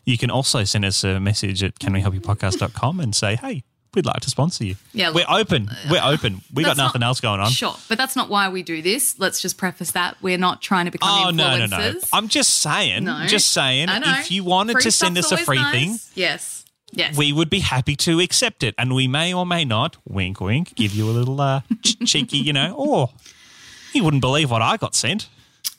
[0.05, 3.63] you can also send us a message at canwehelpyoupodcast.com and say, hey,
[3.95, 4.75] we'd like to sponsor you.
[4.93, 5.69] Yeah, we're look, open.
[5.89, 6.41] We're open.
[6.53, 7.49] We got That's not- nothing else going on.
[7.51, 9.15] Sure, but that's not why we do this.
[9.17, 11.69] Let's just preface that we're not trying to become Oh no influencers.
[11.69, 11.99] no no!
[12.13, 13.25] I'm just saying, No.
[13.27, 13.87] just saying.
[13.89, 17.49] If you wanted Free to send us a free always thing, yes, yes, we would
[17.49, 21.09] be happy to accept it, and we may or may not, wink wink, give you
[21.09, 21.61] a little uh,
[22.05, 22.73] cheeky, you know.
[22.77, 23.09] Or
[23.93, 25.27] you wouldn't believe what I got sent.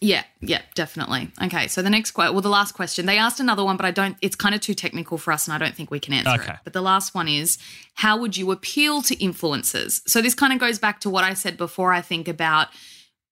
[0.01, 1.31] Yeah, yeah, definitely.
[1.43, 3.91] Okay, so the next question, well, the last question, they asked another one, but I
[3.91, 6.43] don't, it's kind of too technical for us and I don't think we can answer
[6.43, 6.53] Okay.
[6.53, 6.59] it.
[6.65, 7.57] But the last one is
[7.95, 10.03] how would you appeal to influencers?
[10.07, 12.69] So this kind of goes back to what I said before, I think, about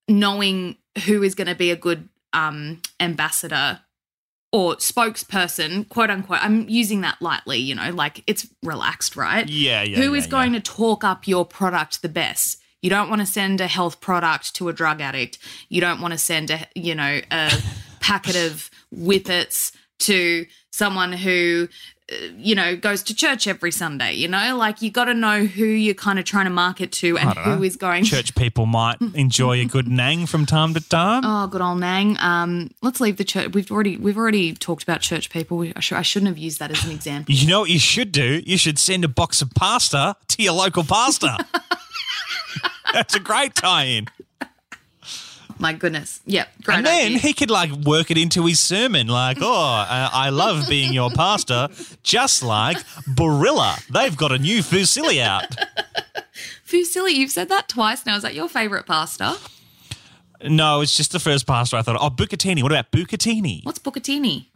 [0.09, 3.81] knowing who is going to be a good um, ambassador
[4.53, 6.43] or spokesperson, quote unquote.
[6.43, 9.49] I'm using that lightly, you know, like it's relaxed, right?
[9.49, 9.97] Yeah, yeah.
[9.97, 10.31] Who yeah, is yeah.
[10.31, 12.61] going to talk up your product the best?
[12.85, 15.39] You don't want to send a health product to a drug addict.
[15.71, 17.51] You don't want to send a you know a
[18.01, 21.69] packet of whippets to someone who
[22.13, 24.13] uh, you know goes to church every Sunday.
[24.13, 27.17] You know, like you got to know who you're kind of trying to market to
[27.17, 28.05] and who is going.
[28.05, 31.23] Church people might enjoy a good nang from time to time.
[31.25, 32.19] Oh, good old Nang.
[32.19, 33.55] Um, let's leave the church.
[33.55, 35.57] We've already we've already talked about church people.
[35.57, 37.35] We, I, should, I shouldn't have used that as an example.
[37.35, 38.43] You know what you should do?
[38.45, 41.39] You should send a box of pasta to your local pastor.
[42.95, 44.07] That's a great tie-in.
[45.59, 46.21] My goodness.
[46.27, 46.49] Yep.
[46.65, 47.19] Great and then idea.
[47.19, 51.11] he could like work it into his sermon, like, "Oh, uh, I love being your
[51.11, 51.69] pastor,"
[52.03, 52.79] just like
[53.09, 53.87] Barilla.
[53.87, 55.45] They've got a new fusilli out.
[56.67, 58.17] Fusilli, you've said that twice now.
[58.17, 59.37] Is that your favourite pasta?
[60.43, 61.77] No, it's just the first pasta.
[61.77, 62.63] I thought, oh, bucatini.
[62.63, 63.65] What about bucatini?
[63.65, 64.47] What's bucatini?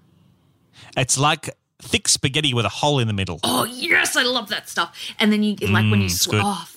[0.97, 3.39] It's like thick spaghetti with a hole in the middle.
[3.45, 4.97] Oh yes, I love that stuff.
[5.19, 6.69] And then you like when you sw- oh,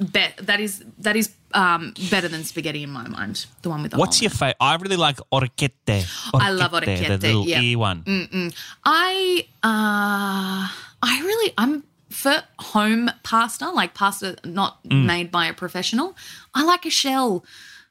[0.00, 3.46] bet that is that is um better than spaghetti in my mind.
[3.62, 4.56] The one with the What's your favorite?
[4.60, 6.06] I really like orecchiette.
[6.34, 7.08] I love orchette.
[7.20, 7.60] The little yeah.
[7.60, 8.02] Ear one.
[8.06, 8.54] it.
[8.84, 10.68] I uh
[11.02, 15.04] I really I'm for home pasta, like pasta not Mm.
[15.04, 16.16] made by a professional.
[16.54, 17.44] I like a shell.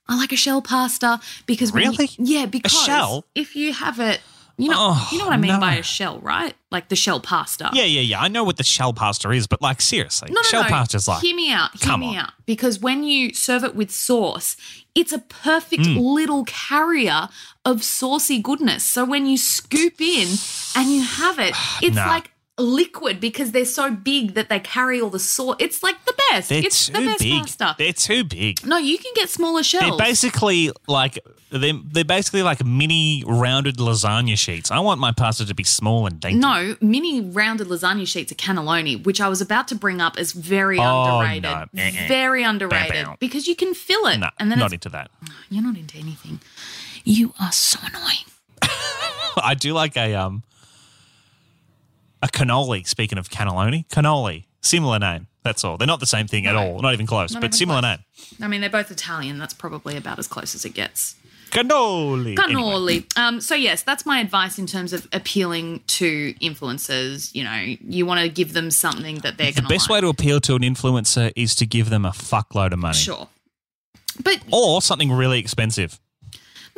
[0.07, 2.09] I like a shell pasta because when you- Really?
[2.19, 3.25] yeah, because shell?
[3.33, 4.21] if you have it
[4.57, 5.59] You know, Oh, you know what I mean no.
[5.59, 6.53] by a shell, right?
[6.71, 7.69] Like the shell pasta.
[7.73, 8.21] Yeah, yeah, yeah.
[8.21, 10.69] I know what the shell pasta is, but like seriously, No, no, shell no.
[10.69, 11.71] pasta's like hear me out.
[11.77, 12.25] Hear come me on.
[12.25, 12.31] out.
[12.45, 14.55] Because when you serve it with sauce,
[14.93, 15.97] it's a perfect Hmm.
[15.97, 17.27] little carrier
[17.65, 18.83] of saucy goodness.
[18.85, 20.27] So when you scoop in
[20.75, 22.07] and you have it, it's Nah.
[22.07, 25.57] like liquid because they're so big that they carry all the sauce.
[25.59, 26.49] It's like the best.
[26.49, 27.39] they're it's too the best big.
[27.41, 27.75] pasta.
[27.77, 28.65] They're too big.
[28.65, 29.97] no, you can get smaller shells.
[29.97, 34.71] They're basically like they're, they're basically like mini rounded lasagna sheets.
[34.71, 36.39] I want my pasta to be small and dainty.
[36.39, 40.31] no, mini rounded lasagna sheets are cannelloni, which I was about to bring up as
[40.31, 41.43] very Oh, underrated.
[41.73, 41.81] no.
[41.81, 42.07] Eh-eh.
[42.07, 43.15] Very underrated bow.
[43.19, 44.17] because you can fill it.
[44.17, 45.11] no, and then not into that.
[45.49, 46.39] you're not into anything.
[47.03, 48.25] You are so annoying.
[49.37, 50.43] I do like a um
[52.25, 52.87] a cannoli.
[52.87, 55.27] Speaking of cannelloni, cannoli, similar name.
[55.43, 55.77] That's all.
[55.77, 56.61] They're not the same thing at No.
[56.73, 56.79] all.
[56.81, 57.97] Not even close, Not but even similar close.
[57.97, 58.43] name.
[58.43, 59.37] I mean, they're both Italian.
[59.37, 61.15] That's probably about as close as it gets.
[61.51, 62.35] Cannoli.
[62.37, 63.05] Anyway.
[63.05, 63.17] Cannoli.
[63.17, 67.33] Um, so yes, that's my advice in terms of appealing to influencers.
[67.35, 70.01] You know, you want to give them something that they're The going to best way
[70.01, 72.97] to appeal to an influencer is to give them a fuckload of money.
[72.97, 73.29] sure.
[74.23, 75.99] But Or something really expensive.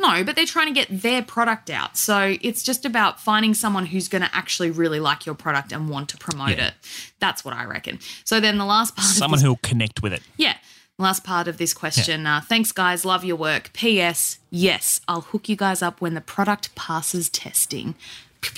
[0.00, 1.96] No, but they're trying to get their product out.
[1.96, 5.88] So it's just about finding someone who's going to actually really like your product and
[5.88, 6.68] want to promote Yeah.
[6.68, 6.74] it.
[7.18, 7.98] That's what I reckon.
[8.24, 10.22] So then the last part, Someone this- who'll connect with it.
[10.36, 10.56] Yeah.
[11.00, 12.26] Last part of this question.
[12.26, 13.04] Uh, thanks, guys.
[13.04, 13.72] Love your work.
[13.72, 14.38] P.S.
[14.50, 17.94] Yes, I'll hook you guys up when the product passes testing.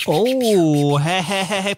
[0.07, 1.75] Oh, hey, hey, hey, hey.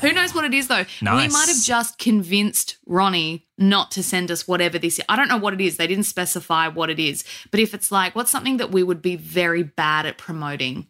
[0.00, 0.84] Who knows what it is, though?
[1.00, 5.04] We might have just convinced Ronnie not to send us whatever this is.
[5.08, 5.76] I don't know what it is.
[5.76, 7.24] They didn't specify what it is.
[7.50, 10.86] But if it's like, what's something that we would be very bad at promoting?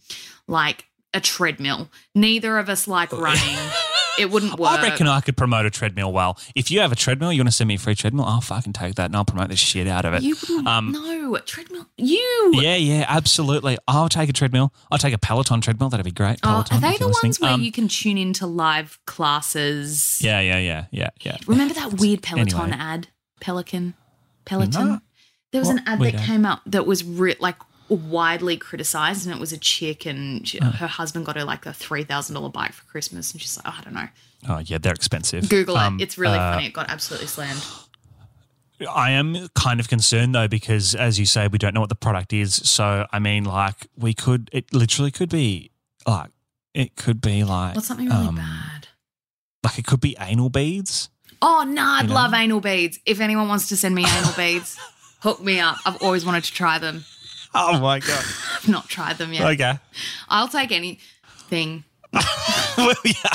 [0.47, 1.89] Like a treadmill.
[2.15, 3.21] Neither of us like oh.
[3.21, 3.57] running.
[4.19, 4.71] it wouldn't work.
[4.79, 6.39] I reckon I could promote a treadmill well.
[6.55, 8.73] If you have a treadmill, you want to send me a free treadmill, I'll fucking
[8.73, 10.23] take that and I'll promote the shit out of it.
[10.23, 10.67] you wouldn't.
[10.67, 11.87] Um, no, treadmill.
[11.97, 12.51] You.
[12.55, 13.79] Yeah, yeah, absolutely.
[13.89, 14.73] I'll take a treadmill.
[14.91, 15.89] I'll take a Peloton treadmill.
[15.89, 16.39] That'd be great.
[16.43, 20.21] Oh, are they the ones where Um, you can tune into live classes?
[20.23, 21.37] Yeah, yeah, yeah, yeah, yeah.
[21.47, 22.77] Remember that weird Peloton Anyway.
[22.79, 23.09] ad?
[23.41, 23.95] Pelican?
[24.45, 24.89] Peloton?
[24.89, 25.01] No.
[25.53, 27.57] There was What an ad that came up that was re- like
[27.89, 31.71] widely criticized, and it was a chick, and she, her husband got her like a
[31.71, 34.09] $3,000 bike for Christmas, and she's like, oh, I don't know.
[34.49, 35.49] Oh, yeah, they're expensive.
[35.49, 36.05] Google Um, it.
[36.05, 36.67] It's really uh, funny.
[36.67, 37.65] It got absolutely slammed.
[38.91, 41.95] I am kind of concerned though because, as you say, we don't know what the
[41.95, 42.55] product is.
[42.55, 44.51] So, I mean, like, we could.
[44.53, 45.71] It literally could be
[46.07, 46.31] like
[46.75, 48.89] it could be like What's something really um, bad?
[49.65, 51.09] Like it could be anal beads.
[51.41, 52.15] Oh, no, I'd you know?
[52.15, 52.99] love anal beads.
[53.07, 54.79] If anyone wants to send me anal beads,
[55.21, 55.79] hook me up.
[55.87, 57.05] I've always wanted to try them.
[57.59, 58.25] Oh my god.
[58.57, 59.47] I've not tried them yet.
[59.55, 59.79] okay.
[60.29, 61.85] I'll take anything.
[62.77, 63.31] well, yeah.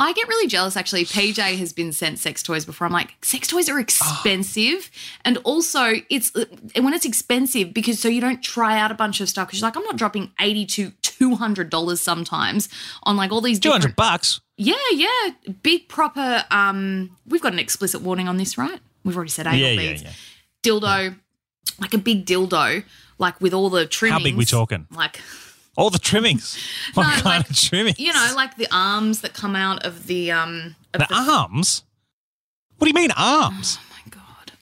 [0.00, 1.04] I get really jealous actually.
[1.04, 2.86] PJ has been sent sex toys before.
[2.86, 4.90] I'm like, sex toys are expensive.
[5.24, 9.28] And also, it's when it's expensive because so you don't try out a bunch of
[9.28, 12.68] stuff because you're like, I'm not dropping 80 to $200 sometimes
[13.02, 13.96] on like all these Two hundred different.
[13.96, 14.40] bucks.
[14.56, 15.30] Yeah, yeah.
[15.62, 16.44] Big proper.
[16.50, 18.80] um We've got an explicit warning on this, right?
[19.04, 20.02] We've already said anal Yeah, yeah, beads.
[20.04, 20.12] yeah.
[20.62, 21.16] Dildo,
[21.80, 22.84] like a big dildo,
[23.18, 24.22] like with all the trimmings.
[24.24, 24.86] big we talking?
[24.90, 25.20] Like
[25.76, 26.56] All the trimmings.
[26.94, 27.98] What No, kind like, of trimmings?
[27.98, 31.82] you know, like the arms that come out of the um of the arms.
[32.78, 33.78] What do you mean arms?
[33.80, 34.52] Oh my god.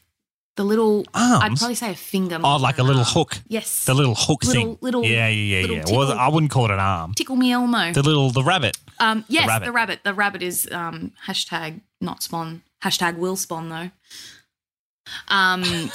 [0.56, 1.42] The little arms.
[1.44, 2.38] I'd probably say a finger.
[2.42, 3.10] Oh, like a little arm.
[3.10, 3.38] hook.
[3.48, 3.84] Yes.
[3.84, 4.78] The little hook Little- thing.
[4.80, 5.84] little- yeah, yeah, yeah, yeah.
[5.90, 6.12] Well.
[6.12, 7.12] I wouldn't call it an arm.
[7.14, 7.92] Tickle me Elmo.
[7.92, 8.76] The little the rabbit.
[8.98, 9.66] um yes, rabbit.
[9.66, 10.00] the rabbit.
[10.04, 12.62] The rabbit is um hashtag not spawn.
[12.82, 13.90] Hashtag will spawn though.
[15.28, 15.62] Um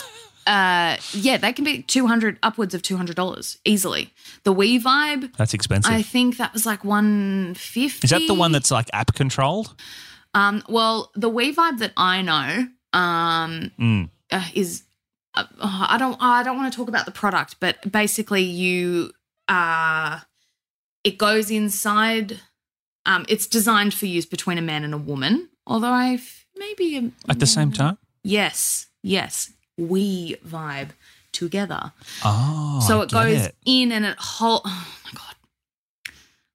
[0.48, 4.14] uh yeah, they can be two hundred upwards of two hundred dollars easily.
[4.44, 5.92] The We-Vibe, That's expensive.
[5.92, 8.06] I think that was like one fifty.
[8.06, 9.76] Is that the one that's like app controlled?
[10.34, 14.10] um well the We-Vibe that I know um Mm.
[14.32, 14.84] uh, is
[15.36, 19.12] uh, oh, I don't I don't want to talk about the product, but basically you
[19.48, 20.20] uh
[21.04, 22.40] it goes inside
[23.06, 26.20] um it's designed for use between a man and a woman, although I
[26.58, 27.98] maybe a, At the same time?
[28.24, 30.90] yes, yes, we vibe
[31.32, 31.92] together.
[32.26, 32.84] Oh.
[32.86, 33.56] so it goes it.
[33.66, 35.36] in and it whole oh my god.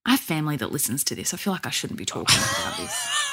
[0.04, 1.32] I have family that listens to this.
[1.34, 3.32] I feel like I shouldn't be talking about this.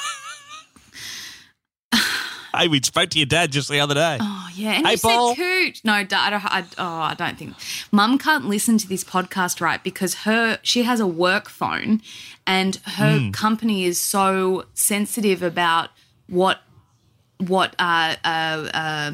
[2.56, 4.20] Hey, we spoke to your dad just the other day.
[4.22, 5.36] Oh yeah, and Hey, you Paul.
[5.36, 5.82] said coot.
[5.84, 7.56] No, da- I don't, I, oh, I don't think.
[7.92, 12.00] Mum can't listen to this podcast right because her she has a work phone,
[12.46, 13.32] and her Hmm.
[13.32, 15.90] company is so sensitive about
[16.28, 16.62] what
[17.40, 19.12] what uh uh uh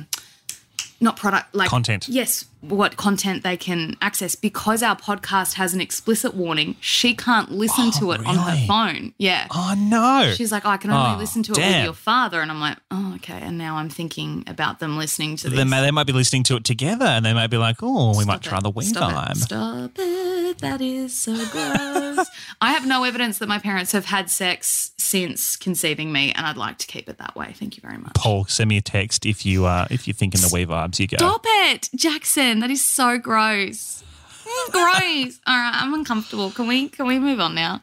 [1.01, 2.07] not product like Content.
[2.09, 6.75] Yes, what content they can access because our podcast has an explicit warning.
[6.81, 9.13] She can't listen Oh, to it on her phone.
[9.17, 9.47] Yeah.
[9.51, 10.33] Oh no.
[10.35, 12.41] She's like, oh, I can only Oh, listen to it with your father.
[12.41, 13.39] And I'm like, oh, okay.
[13.41, 15.57] And now I'm thinking about them listening to this.
[15.57, 18.17] They, may, they might be listening to it together and they might be like, oh,
[18.17, 18.63] we might Stop try it.
[18.63, 19.31] the Wii Stop vibe.
[19.31, 19.37] It.
[19.37, 20.38] Stop it.
[20.57, 22.27] That is so gross.
[22.61, 26.57] I have no evidence that my parents have had sex since conceiving me, and I'd
[26.57, 27.53] like to keep it that way.
[27.53, 28.13] Thank you very much.
[28.15, 30.99] Paul, send me a text if you uh, if you're thinking the We-Vibes.
[30.99, 31.17] You go.
[31.17, 32.59] Stop it, Jackson.
[32.59, 34.03] That is so gross.
[34.43, 35.39] Mm, gross.
[35.47, 36.51] All right, I'm uncomfortable.
[36.51, 37.81] Can we can we move on now?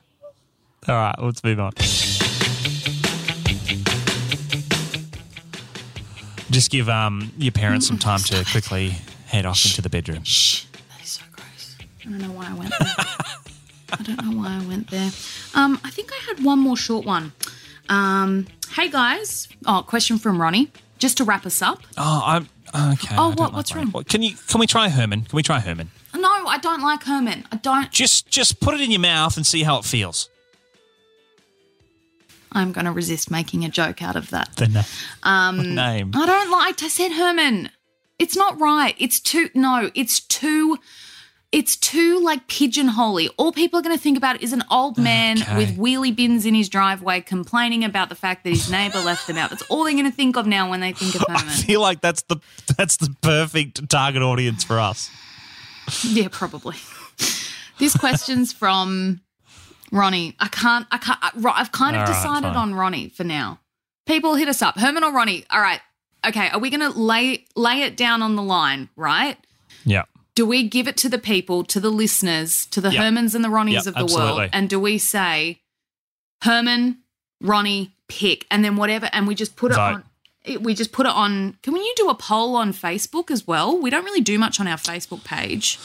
[0.88, 1.72] All right, let's move on.
[6.50, 8.96] Just give um, your parents some time to quickly
[9.26, 10.22] head off into the bedroom.
[10.22, 10.64] Shh.
[12.06, 12.88] I don't know why I went there.
[13.92, 15.10] I don't know why I went there.
[15.54, 17.32] Um, I think I had one more short one.
[17.88, 19.48] Um, hey guys.
[19.66, 20.70] Oh, question from Ronnie.
[20.98, 21.80] Just to wrap us up.
[21.98, 22.48] Oh, I'm
[22.92, 23.14] okay.
[23.18, 23.90] Oh, don't what- like what's wrong?
[24.04, 25.22] Can you can we try Herman?
[25.22, 25.90] Can we try Herman?
[26.14, 27.44] No, I don't like Herman.
[27.52, 27.90] I don't.
[27.90, 30.28] Just just put it in your mouth and see how it feels.
[32.52, 34.56] I'm going to resist making a joke out of that.
[34.56, 34.82] The na-
[35.22, 36.12] Um, name.
[36.14, 36.82] I don't like.
[36.82, 37.70] I said Herman.
[38.18, 38.94] It's not right.
[38.98, 39.50] It's too.
[39.54, 40.78] No, it's too.
[41.56, 43.30] It's too like pigeonholy.
[43.38, 45.56] All people are going to think about is an old man Okay.
[45.56, 49.38] with wheelie bins in his driveway complaining about the fact that his neighbour left them
[49.38, 49.48] out.
[49.48, 51.48] That's all they're going to think of now when they think of Herman.
[51.48, 52.36] I feel like that's the
[52.76, 55.10] that's the perfect target audience for us.
[56.04, 56.76] Yeah, probably.
[57.78, 59.20] This question's from
[59.92, 60.34] Ronnie.
[60.40, 60.86] I can't.
[60.90, 61.18] I can't.
[61.22, 61.30] I,
[61.60, 63.60] I've kind of All decided on Ronnie for now.
[64.06, 64.78] People hit us up.
[64.78, 65.44] Herman or Ronnie.
[65.50, 65.80] All right.
[66.26, 66.48] Okay.
[66.48, 68.88] Are we going to lay lay it down on the line?
[68.96, 69.36] Right.
[69.84, 70.04] Yeah.
[70.36, 73.02] Do we give it to the people, to the listeners, to the Yep.
[73.02, 74.32] Hermans and the Ronnies Yep, of the absolutely.
[74.42, 75.60] world, and do we say
[76.42, 76.98] Herman,
[77.40, 80.04] Ronnie, pick, and then whatever, and we just put it on.
[80.44, 81.56] it- We just put it on.
[81.62, 83.76] Can you do a poll on Facebook as well?
[83.76, 85.76] We don't really do much on our Facebook page.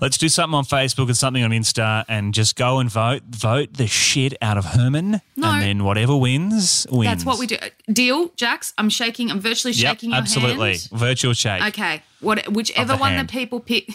[0.00, 3.22] Let's do something on Facebook and something on Insta and just go and vote.
[3.28, 5.20] Vote the shit out of Herman.
[5.36, 5.50] No.
[5.52, 7.08] And then whatever wins, wins.
[7.10, 7.56] That's what we do.
[7.56, 8.74] Uh, deal, Jax.
[8.76, 9.30] I'm shaking.
[9.30, 10.70] I'm virtually Yep, shaking your absolutely.
[10.72, 10.88] hand.
[10.92, 11.62] Virtual shake.
[11.68, 12.02] Okay.
[12.20, 12.48] What?
[12.52, 13.28] Whichever the one hand.
[13.28, 13.88] the people pick.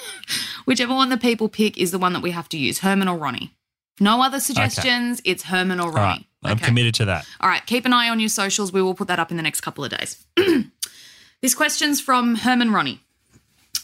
[0.66, 2.80] whichever one the people pick is the one that we have to use.
[2.80, 3.52] Herman or Ronnie.
[3.98, 5.20] No other suggestions.
[5.24, 6.02] It's Herman or right.
[6.02, 6.26] Ronnie.
[6.44, 6.66] I'm Okay.
[6.66, 7.26] committed to that.
[7.40, 8.72] All right, keep an eye on your socials.
[8.72, 10.24] We will put that up in the next couple of days.
[11.42, 13.00] this question's from Herman Ronnie.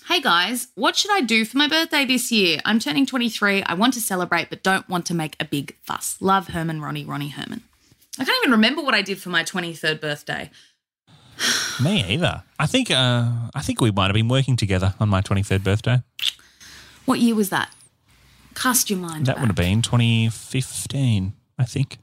[0.08, 2.60] Hey guys, what should I do for my birthday this year?
[2.64, 3.62] I'm turning 23.
[3.64, 6.16] I want to celebrate, but don't want to make a big fuss.
[6.20, 7.62] Love Herman Ronnie, Ronnie Herman.
[8.18, 10.50] I can't even remember what I did for my 23rd birthday.
[11.82, 12.44] Me either.
[12.58, 16.02] I think uh, I think we might have been working together on my 23rd birthday.
[17.04, 17.70] What year was that?
[18.54, 19.26] Cast your mind.
[19.26, 21.98] That would have been 2015, I think.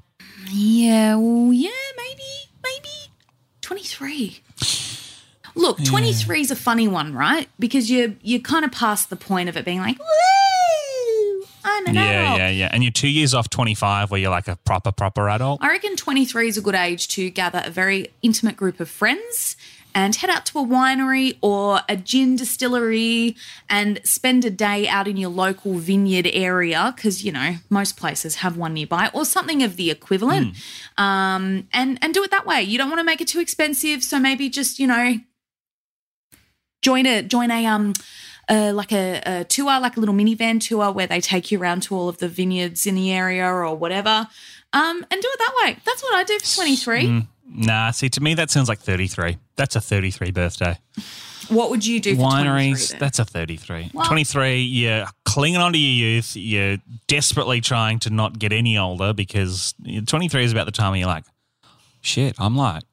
[0.51, 2.21] Yeah, well, yeah, maybe,
[2.63, 3.11] maybe
[3.61, 4.42] 23.
[5.63, 7.47] Look, 23 is a funny one, right?
[7.57, 11.95] Because you're you're kind of past the point of it being like, woo, I'm an
[11.95, 12.37] Yeah, adult.
[12.37, 12.49] yeah, yeah.
[12.49, 12.69] yeah.
[12.71, 15.63] And you're two years off 25 where you're like a proper, proper adult.
[15.63, 19.55] I reckon 23 is a good age to gather a very intimate group of friends
[19.95, 23.35] and head out to a winery or a gin distillery
[23.69, 28.37] and spend a day out in your local vineyard area because you know most places
[28.37, 30.55] have one nearby or something of the equivalent
[30.97, 34.03] um, and and do it that way you don't want to make it too expensive
[34.03, 35.13] so maybe just you know
[36.83, 37.93] join a join a um
[38.49, 41.81] uh, like a, a tour, like a little minivan tour where they take you around
[41.83, 44.27] to all of the vineyards in the area or whatever,
[44.73, 45.77] um, and do it that way.
[45.85, 47.03] That's what I do for 23.
[47.05, 47.27] Mm.
[47.55, 49.37] Nah, see, to me, that sounds like 33.
[49.55, 50.77] That's a 33 birthday.
[51.49, 53.91] What would you do for 23 Wineries, that's a 33.
[53.93, 56.35] Well- 23, you're clinging on to your youth.
[56.35, 56.77] You're
[57.07, 59.73] desperately trying to not get any older because
[60.07, 61.25] 23 is about the time where you're like,
[62.01, 62.83] shit, I'm like,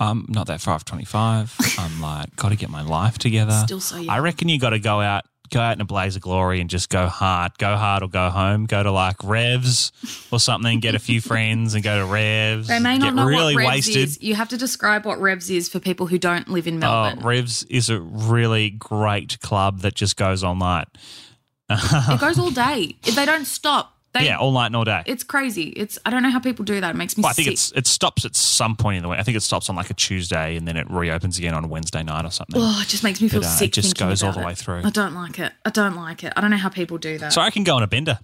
[0.00, 1.54] I'm not that far off 25.
[1.78, 3.52] I'm like, got to get my life together.
[3.66, 4.08] Still so young.
[4.08, 6.70] I reckon you got to go out, go out in a blaze of glory and
[6.70, 7.52] just go hard.
[7.58, 8.64] Go hard or go home.
[8.64, 9.92] Go to like Revs
[10.32, 10.80] or something.
[10.80, 12.68] Get a few friends and go to Revs.
[12.68, 13.96] They may not get know really what Revs wasted.
[13.96, 14.22] is.
[14.22, 17.22] You have to describe what Revs is for people who don't live in Oh, Melbourne.
[17.24, 20.88] Revs is a really great club that just goes all night.
[21.70, 22.96] it goes all day.
[23.14, 23.96] They don't stop.
[24.12, 25.04] They, yeah, all night and all day.
[25.06, 25.68] It's crazy.
[25.68, 26.94] It's I don't know how people do that.
[26.94, 27.52] It makes me Well, I think sick.
[27.52, 29.20] it's it stops at some point in the week.
[29.20, 32.02] I think it stops on like a Tuesday and then it reopens again on Wednesday
[32.02, 32.60] night or something.
[32.60, 34.82] Oh, it just makes me feel It, uh, it just goes all the way through.
[34.84, 35.52] I don't like it.
[35.64, 36.32] I don't like it.
[36.36, 37.32] I don't know how people do that.
[37.32, 38.18] So I can go on a bender.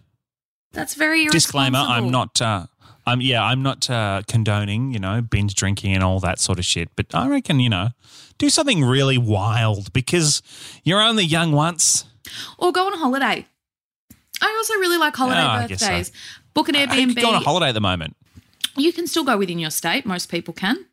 [0.73, 2.41] That's very Disclaimer: I'm not.
[2.43, 2.67] Uh,
[3.07, 3.45] I'm yeah.
[3.45, 6.91] I'm not uh, condoning you know binge drinking and all that sort of shit.
[6.97, 7.91] But I reckon you know
[8.39, 10.43] do something really wild because
[10.83, 12.05] you're only young once.
[12.59, 13.47] Or go on a holiday.
[14.43, 15.87] I also really like holiday Oh, I guess so.
[15.87, 16.13] birthdays.
[16.55, 17.15] Book an Airbnb.
[17.15, 18.17] could go on a holiday at the moment.
[18.77, 20.05] you can still go within your state.
[20.07, 20.85] Most people can.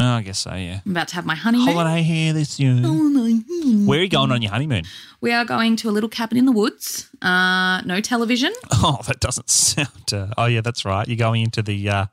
[0.00, 0.54] Oh, I guess so.
[0.54, 0.80] Yeah.
[0.86, 1.68] I'm about to have my honeymoon.
[1.74, 2.74] Holiday here this year.
[2.76, 4.84] Where are you going on your honeymoon?
[5.20, 7.10] We are going to a little cabin in the woods.
[7.20, 8.52] Uh, no television.
[8.84, 10.12] Oh, that doesn't sound.
[10.12, 11.06] Uh, oh, yeah, that's right.
[11.06, 12.06] You're going into the uh,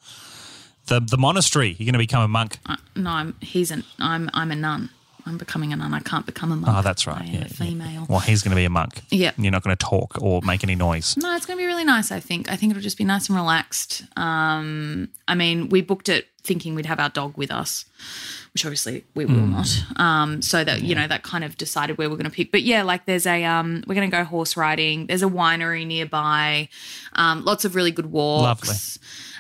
[0.88, 1.70] the the monastery.
[1.80, 2.60] You're going to become a monk.
[2.66, 4.90] Uh, no, I'm he's an I'm I'm a nun.
[5.30, 5.94] I'm becoming a nun.
[5.94, 6.76] I can't become a monk.
[6.78, 7.22] Oh, that's right.
[7.22, 7.48] I am Yeah, a yeah.
[7.48, 8.06] female.
[8.10, 9.02] Well, he's going to be a monk.
[9.12, 9.32] Yeah.
[9.38, 11.16] You're not going to talk or make any noise.
[11.18, 12.52] No, it's going to be really nice, I think.
[12.52, 14.04] I think it'll just be nice and relaxed.
[14.18, 17.86] Um, I mean, we booked it thinking we'd have our dog with us,
[18.54, 19.52] which obviously we will Hmm.
[19.52, 19.84] not.
[19.98, 22.52] Um, so that, you know, that kind of decided where we're going to pick.
[22.52, 25.06] But yeah, like there's a, um, we're going to go horse riding.
[25.08, 26.70] There's a winery nearby,
[27.14, 28.44] um, lots of really good walks.
[28.44, 28.76] Lovely.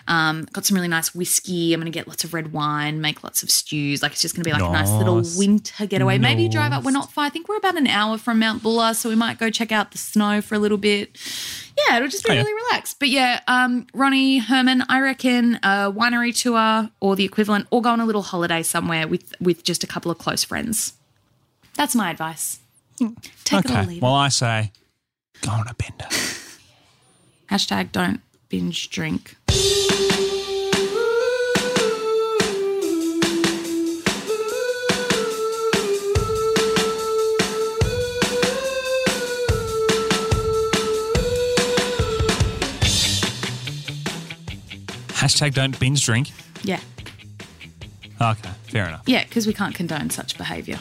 [0.09, 1.71] Um, got some really nice whiskey.
[1.71, 4.01] I'm going to get lots of red wine, make lots of stews.
[4.01, 6.17] Like it's just going to be like a nice little winter getaway.
[6.17, 6.83] Maybe drive up.
[6.83, 7.25] We're not far.
[7.25, 9.91] I think we're about an hour from Mount Buller, so we might go check out
[9.91, 11.15] the snow for a little bit.
[11.77, 12.41] Yeah, it'll just be Oh, yeah.
[12.41, 12.97] really relaxed.
[12.99, 17.91] But yeah, um, Ronnie Herman, I reckon a winery tour or the equivalent, or go
[17.91, 20.93] on a little holiday somewhere with with just a couple of close friends.
[21.75, 22.59] That's my advice.
[23.45, 23.85] Take it or okay.
[23.85, 24.71] leave Well, I say
[25.41, 26.05] go on a bender.
[27.51, 29.35] Hashtag don't binge drink.
[45.29, 46.31] Hashtag don't binge drink.
[46.63, 46.79] Yeah,
[48.21, 49.03] Okay, fair enough.
[49.05, 50.79] yeah, because we can't condone such behaviour.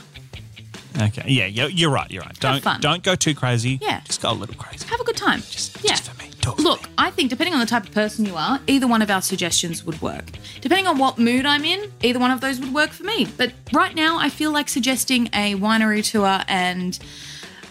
[1.01, 2.11] Okay, yeah, you're, you're right.
[2.11, 2.41] You're right.
[2.41, 2.81] Don't fun.
[2.81, 3.79] don't go too crazy.
[3.81, 4.01] Yeah.
[4.05, 4.85] just go a little crazy.
[4.89, 5.41] Have a good time.
[5.43, 5.91] Just, yeah.
[5.91, 6.31] just for me.
[6.43, 6.89] For Look, me.
[6.99, 9.85] I think depending on the type of person you are, either one of our suggestions
[9.85, 10.25] would work.
[10.61, 13.27] Depending on what mood I'm in, either one of those would work for me.
[13.37, 16.99] But right now, I feel like suggesting a winery tour and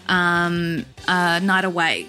[0.08, 2.06] um, a night away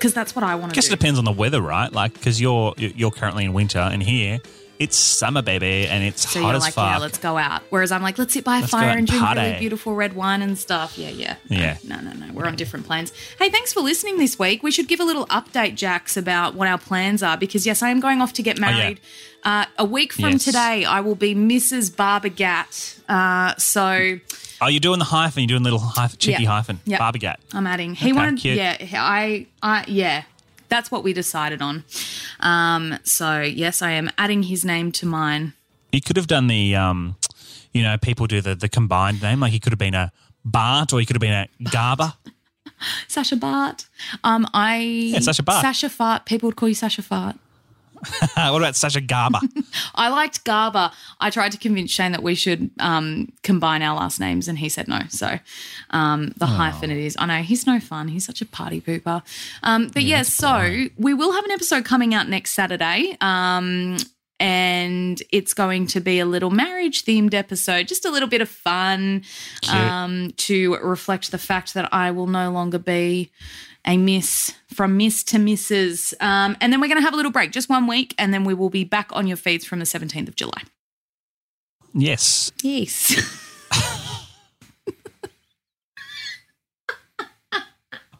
[0.00, 0.94] because that's what I want I to guess do.
[0.94, 1.92] it depends on the weather, right?
[1.92, 4.40] Like, because you're you're currently in winter, and here
[4.78, 6.90] it's summer, baby, and it's So hot you're as like, fuck.
[6.92, 7.60] yeah, let's go out.
[7.68, 9.40] Whereas I'm like, let's sit by a Let's fire and drink party.
[9.42, 10.96] really beautiful red wine and stuff.
[10.96, 11.36] Yeah, yeah.
[11.50, 11.76] Yeah.
[11.86, 12.32] No, no, no.
[12.32, 13.12] We're on different planes.
[13.38, 14.62] Hey, thanks for listening this week.
[14.62, 17.90] We should give a little update, Jax, about what our plans are because, yes, I
[17.90, 18.70] am going off to get Oh, yeah.
[18.78, 19.00] married.
[19.44, 20.44] uh, a week from Yes.
[20.44, 21.94] today, I will be Mrs.
[21.94, 23.00] Barbagat.
[23.06, 24.18] Uh, so
[24.62, 25.42] Oh, you're doing the hyphen.
[25.42, 26.50] You're doing little hyphen, cheeky Yeah.
[26.50, 26.80] hyphen.
[26.84, 26.98] Yeah.
[26.98, 27.36] Barbagat.
[27.54, 27.94] I'm adding.
[27.94, 28.56] He Okay, wanted, cute.
[28.56, 30.24] yeah, I, I, yeah.
[30.68, 31.84] That's what we decided on.
[32.40, 35.54] Um, so yes, I am adding his name to mine.
[35.92, 37.16] You could have done the, um,
[37.72, 39.40] you know, people do the the combined name.
[39.40, 40.12] Like he could have been a
[40.44, 42.14] Bart, or he could have been a Garber.
[43.08, 43.86] Sasha Bart.
[44.22, 45.62] Um, I Sasha Bart.
[45.62, 46.24] Sasha Fart.
[46.26, 47.36] People would call you Sasha Fart.
[48.34, 49.40] what about Sasha Garber?
[49.94, 50.90] I liked Garber.
[51.20, 54.68] I tried to convince Shane that we should um, combine our last names, and he
[54.68, 55.00] said no.
[55.08, 55.38] So
[55.90, 57.16] um, the hyphen it is.
[57.18, 58.08] I know he's no fun.
[58.08, 59.22] He's such a party pooper.
[59.62, 63.16] Um, but yeah, so we will have an episode coming out next Saturday.
[63.20, 63.98] Um,
[64.40, 68.48] and it's going to be a little marriage themed episode, just a little bit of
[68.48, 69.22] fun
[69.70, 73.30] um, to reflect the fact that I will no longer be
[73.86, 76.14] a miss from miss to misses.
[76.20, 78.44] Um, and then we're going to have a little break, just one week, and then
[78.44, 80.62] we will be back on your feeds from the 17th of July.
[81.94, 82.52] yes.
[82.62, 83.16] Yes.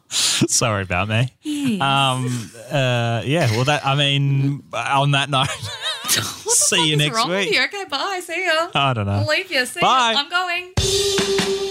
[0.09, 1.79] Sorry about me.
[1.79, 2.49] Um.
[2.69, 3.21] Uh.
[3.25, 3.49] Yeah.
[3.51, 3.85] Well, that.
[3.85, 5.47] I mean, on that note,
[6.09, 7.53] see you next wrong with week.
[7.55, 7.63] you?
[7.63, 8.19] Okay, bye.
[8.21, 8.69] See ya.
[8.75, 9.13] I don't know.
[9.13, 9.65] I'll leave you.
[9.65, 10.11] See Bye.
[10.13, 10.19] ya.
[10.19, 11.70] I'm going.